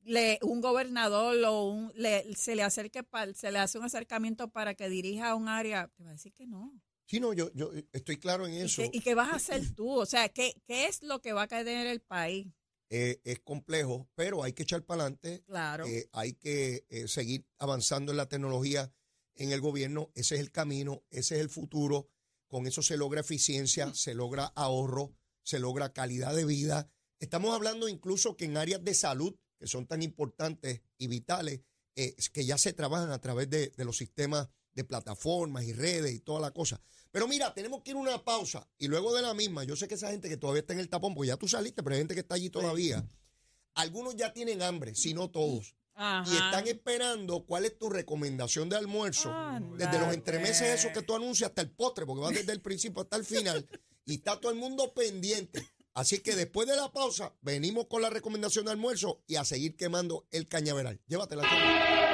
le, 0.00 0.38
un 0.42 0.60
gobernador 0.60 1.36
o 1.44 1.64
un, 1.68 1.92
le, 1.94 2.34
se 2.34 2.56
le 2.56 2.62
acerque 2.62 3.02
pa- 3.02 3.32
se 3.34 3.52
le 3.52 3.58
hace 3.58 3.78
un 3.78 3.84
acercamiento 3.84 4.48
para 4.50 4.74
que 4.74 4.88
dirija 4.88 5.34
un 5.34 5.48
área, 5.48 5.88
te 5.88 6.02
va 6.04 6.10
a 6.10 6.12
decir 6.12 6.32
que 6.32 6.46
no. 6.46 6.80
Sí, 7.06 7.20
no, 7.20 7.32
yo, 7.32 7.50
yo 7.54 7.70
estoy 7.92 8.18
claro 8.18 8.46
en 8.46 8.54
¿Y 8.54 8.64
eso. 8.64 8.82
qué, 8.82 8.90
y 8.92 9.00
qué 9.00 9.14
vas 9.14 9.28
a 9.28 9.36
hacer 9.36 9.74
tú? 9.74 9.90
O 9.90 10.06
sea, 10.06 10.28
¿qué, 10.28 10.54
¿qué 10.66 10.86
es 10.86 11.02
lo 11.02 11.20
que 11.20 11.32
va 11.32 11.42
a 11.42 11.48
caer 11.48 11.68
en 11.68 11.86
el 11.86 12.00
país? 12.00 12.46
Eh, 12.90 13.20
es 13.24 13.40
complejo, 13.40 14.08
pero 14.14 14.42
hay 14.42 14.54
que 14.54 14.62
echar 14.62 14.82
para 14.84 15.02
adelante. 15.02 15.42
Claro. 15.46 15.86
eh, 15.86 16.08
hay 16.12 16.34
que 16.34 16.86
eh, 16.88 17.06
seguir 17.06 17.46
avanzando 17.58 18.12
en 18.12 18.16
la 18.16 18.28
tecnología 18.28 18.92
en 19.34 19.52
el 19.52 19.60
gobierno. 19.60 20.10
Ese 20.14 20.36
es 20.36 20.40
el 20.40 20.50
camino, 20.50 21.04
ese 21.10 21.36
es 21.36 21.42
el 21.42 21.50
futuro. 21.50 22.08
Con 22.46 22.66
eso 22.66 22.80
se 22.82 22.96
logra 22.96 23.20
eficiencia, 23.20 23.92
se 23.94 24.14
logra 24.14 24.46
ahorro, 24.46 25.14
se 25.42 25.58
logra 25.58 25.92
calidad 25.92 26.34
de 26.34 26.46
vida. 26.46 26.90
Estamos 27.20 27.54
hablando 27.54 27.88
incluso 27.88 28.36
que 28.36 28.46
en 28.46 28.56
áreas 28.56 28.82
de 28.82 28.94
salud, 28.94 29.36
que 29.58 29.66
son 29.66 29.86
tan 29.86 30.02
importantes 30.02 30.80
y 30.96 31.08
vitales, 31.08 31.60
que 31.94 32.44
ya 32.46 32.56
se 32.56 32.72
trabajan 32.72 33.10
a 33.10 33.20
través 33.20 33.50
de, 33.50 33.70
de 33.76 33.84
los 33.84 33.96
sistemas 33.96 34.48
de 34.78 34.84
plataformas 34.84 35.64
y 35.64 35.72
redes 35.72 36.14
y 36.14 36.20
toda 36.20 36.40
la 36.40 36.52
cosa. 36.52 36.80
Pero 37.10 37.26
mira, 37.26 37.52
tenemos 37.52 37.82
que 37.82 37.90
ir 37.90 37.96
a 37.96 38.00
una 38.00 38.24
pausa 38.24 38.68
y 38.78 38.86
luego 38.86 39.12
de 39.12 39.22
la 39.22 39.34
misma, 39.34 39.64
yo 39.64 39.74
sé 39.74 39.88
que 39.88 39.96
esa 39.96 40.10
gente 40.10 40.28
que 40.28 40.36
todavía 40.36 40.60
está 40.60 40.72
en 40.72 40.78
el 40.78 40.88
tapón, 40.88 41.14
porque 41.14 41.28
ya 41.28 41.36
tú 41.36 41.48
saliste, 41.48 41.82
pero 41.82 41.94
hay 41.94 42.00
gente 42.00 42.14
que 42.14 42.20
está 42.20 42.36
allí 42.36 42.48
todavía. 42.48 43.04
Algunos 43.74 44.14
ya 44.14 44.32
tienen 44.32 44.62
hambre, 44.62 44.94
si 44.94 45.14
no 45.14 45.30
todos. 45.30 45.74
Ajá. 45.94 46.30
Y 46.30 46.36
están 46.36 46.68
esperando 46.68 47.44
cuál 47.44 47.64
es 47.64 47.76
tu 47.76 47.90
recomendación 47.90 48.68
de 48.68 48.76
almuerzo. 48.76 49.34
Desde 49.76 49.98
los 49.98 50.14
entremeses 50.14 50.78
esos 50.78 50.92
que 50.92 51.02
tú 51.02 51.16
anuncias 51.16 51.50
hasta 51.50 51.62
el 51.62 51.70
postre, 51.70 52.06
porque 52.06 52.22
va 52.22 52.30
desde 52.30 52.52
el 52.52 52.60
principio 52.60 53.02
hasta 53.02 53.16
el 53.16 53.24
final. 53.24 53.68
Y 54.04 54.14
está 54.14 54.38
todo 54.38 54.52
el 54.52 54.58
mundo 54.58 54.94
pendiente. 54.94 55.68
Así 55.94 56.20
que 56.20 56.36
después 56.36 56.68
de 56.68 56.76
la 56.76 56.92
pausa, 56.92 57.34
venimos 57.40 57.88
con 57.88 58.00
la 58.00 58.10
recomendación 58.10 58.66
de 58.66 58.70
almuerzo 58.70 59.24
y 59.26 59.34
a 59.34 59.44
seguir 59.44 59.74
quemando 59.74 60.28
el 60.30 60.46
cañaveral. 60.46 61.00
Llévatela. 61.08 62.07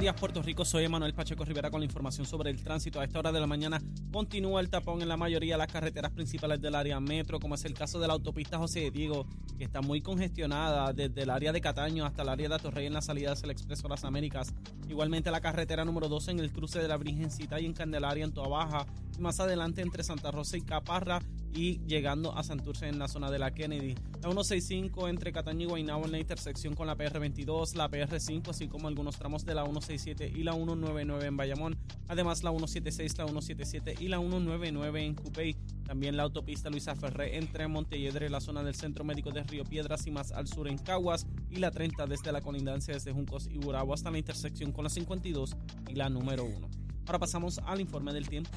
Buenos 0.00 0.14
días, 0.14 0.20
Puerto 0.20 0.40
Rico. 0.42 0.64
Soy 0.64 0.84
Emanuel 0.84 1.12
Pacheco 1.12 1.44
Rivera 1.44 1.70
con 1.70 1.80
la 1.80 1.84
información 1.84 2.26
sobre 2.26 2.48
el 2.48 2.64
tránsito. 2.64 3.00
A 3.00 3.04
esta 3.04 3.18
hora 3.18 3.32
de 3.32 3.38
la 3.38 3.46
mañana 3.46 3.82
continúa 4.10 4.62
el 4.62 4.70
tapón 4.70 5.02
en 5.02 5.08
la 5.08 5.18
mayoría 5.18 5.56
de 5.56 5.58
las 5.58 5.70
carreteras 5.70 6.10
principales 6.12 6.58
del 6.58 6.74
área 6.74 6.98
metro, 7.00 7.38
como 7.38 7.54
es 7.54 7.66
el 7.66 7.74
caso 7.74 8.00
de 8.00 8.06
la 8.06 8.14
autopista 8.14 8.56
José 8.56 8.80
de 8.80 8.90
Diego, 8.90 9.26
que 9.58 9.64
está 9.64 9.82
muy 9.82 10.00
congestionada 10.00 10.94
desde 10.94 11.24
el 11.24 11.28
área 11.28 11.52
de 11.52 11.60
Cataño 11.60 12.06
hasta 12.06 12.22
el 12.22 12.30
área 12.30 12.48
de 12.48 12.54
Atorrey 12.54 12.86
en 12.86 12.94
la 12.94 13.02
salida 13.02 13.32
hacia 13.32 13.44
el 13.44 13.50
Expreso 13.50 13.88
Las 13.88 14.04
Américas. 14.04 14.54
Igualmente 14.88 15.30
la 15.30 15.42
carretera 15.42 15.84
número 15.84 16.08
12 16.08 16.30
en 16.30 16.40
el 16.40 16.50
cruce 16.50 16.78
de 16.78 16.88
la 16.88 16.96
Virgencita 16.96 17.60
y 17.60 17.66
en 17.66 17.74
Candelaria 17.74 18.24
en 18.24 18.32
Toa 18.32 18.48
Baja. 18.48 18.86
Más 19.18 19.38
adelante 19.38 19.82
entre 19.82 20.02
Santa 20.02 20.30
Rosa 20.30 20.56
y 20.56 20.62
Caparra 20.62 21.20
y 21.52 21.80
llegando 21.86 22.36
a 22.36 22.42
Santurce 22.42 22.88
en 22.88 22.98
la 22.98 23.08
zona 23.08 23.30
de 23.30 23.38
la 23.38 23.52
Kennedy. 23.52 23.94
La 24.14 24.28
165 24.28 25.08
entre 25.08 25.32
Cataño 25.32 25.66
y 25.66 25.68
Guaynabo 25.68 26.04
en 26.04 26.12
la 26.12 26.18
intersección 26.18 26.74
con 26.74 26.86
la 26.86 26.96
PR22, 26.96 27.74
la 27.74 27.90
PR5, 27.90 28.48
así 28.48 28.68
como 28.68 28.88
algunos 28.88 29.16
tramos 29.16 29.44
de 29.44 29.54
la 29.54 29.64
167 29.64 30.32
y 30.34 30.42
la 30.42 30.52
199 30.52 31.26
en 31.26 31.36
Bayamón. 31.36 31.78
Además 32.08 32.42
la 32.42 32.50
176, 32.50 33.18
la 33.18 33.24
177 33.24 33.94
y 33.98 34.08
la 34.08 34.18
199 34.18 35.04
en 35.04 35.14
Cupey. 35.14 35.56
También 35.84 36.16
la 36.16 36.22
autopista 36.22 36.70
Luisa 36.70 36.94
Ferré 36.94 37.36
entre 37.38 37.66
Montelledre, 37.66 38.30
la 38.30 38.40
zona 38.40 38.62
del 38.62 38.74
Centro 38.74 39.04
Médico 39.04 39.32
de 39.32 39.42
Río 39.42 39.64
Piedras 39.64 40.06
y 40.06 40.10
más 40.10 40.32
al 40.32 40.46
sur 40.46 40.68
en 40.68 40.78
Caguas. 40.78 41.26
Y 41.50 41.56
la 41.56 41.70
30 41.70 42.06
desde 42.06 42.30
la 42.30 42.40
colindancia 42.40 42.94
desde 42.94 43.12
Juncos 43.12 43.48
y 43.50 43.58
Burabo 43.58 43.92
hasta 43.94 44.10
la 44.10 44.18
intersección 44.18 44.72
con 44.72 44.84
la 44.84 44.90
52 44.90 45.56
y 45.88 45.94
la 45.94 46.08
número 46.08 46.44
1. 46.44 46.68
Ahora 47.06 47.18
pasamos 47.18 47.58
al 47.64 47.80
informe 47.80 48.12
del 48.12 48.28
tiempo. 48.28 48.50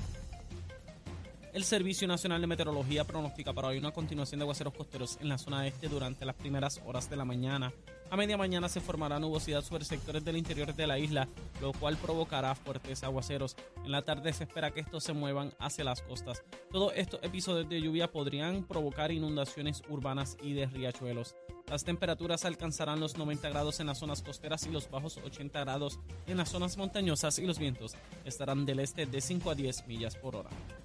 El 1.53 1.63
Servicio 1.63 2.07
Nacional 2.07 2.41
de 2.41 2.47
Meteorología 2.47 3.03
pronostica 3.03 3.53
para 3.53 3.67
hoy 3.67 3.77
una 3.77 3.91
continuación 3.91 4.39
de 4.39 4.43
aguaceros 4.43 4.73
costeros 4.73 5.19
en 5.21 5.29
la 5.29 5.37
zona 5.37 5.67
este 5.67 5.87
durante 5.87 6.25
las 6.25 6.35
primeras 6.35 6.81
horas 6.83 7.11
de 7.11 7.15
la 7.15 7.25
mañana. 7.25 7.71
A 8.09 8.17
media 8.17 8.37
mañana 8.37 8.67
se 8.69 8.81
formará 8.81 9.19
nubosidad 9.19 9.61
sobre 9.61 9.85
sectores 9.85 10.25
del 10.25 10.37
interior 10.37 10.73
de 10.73 10.87
la 10.87 10.97
isla, 10.97 11.27
lo 11.61 11.71
cual 11.73 11.97
provocará 11.97 12.55
fuertes 12.55 13.03
aguaceros. 13.03 13.55
En 13.85 13.91
la 13.91 14.01
tarde 14.01 14.33
se 14.33 14.45
espera 14.45 14.71
que 14.71 14.79
estos 14.79 15.03
se 15.03 15.13
muevan 15.13 15.53
hacia 15.59 15.83
las 15.83 16.01
costas. 16.01 16.43
Todos 16.71 16.91
estos 16.95 17.19
episodios 17.21 17.69
de 17.69 17.81
lluvia 17.81 18.11
podrían 18.11 18.63
provocar 18.63 19.11
inundaciones 19.11 19.83
urbanas 19.89 20.37
y 20.41 20.53
de 20.53 20.65
riachuelos. 20.65 21.35
Las 21.69 21.83
temperaturas 21.83 22.45
alcanzarán 22.45 22.99
los 22.99 23.15
90 23.15 23.47
grados 23.49 23.79
en 23.79 23.85
las 23.85 23.99
zonas 23.99 24.23
costeras 24.23 24.65
y 24.65 24.71
los 24.71 24.89
bajos 24.89 25.17
80 25.17 25.59
grados 25.59 25.99
en 26.25 26.37
las 26.37 26.49
zonas 26.49 26.77
montañosas 26.77 27.37
y 27.37 27.45
los 27.45 27.59
vientos 27.59 27.93
estarán 28.25 28.65
del 28.65 28.79
este 28.79 29.05
de 29.05 29.21
5 29.21 29.51
a 29.51 29.55
10 29.55 29.85
millas 29.85 30.15
por 30.15 30.35
hora. 30.35 30.49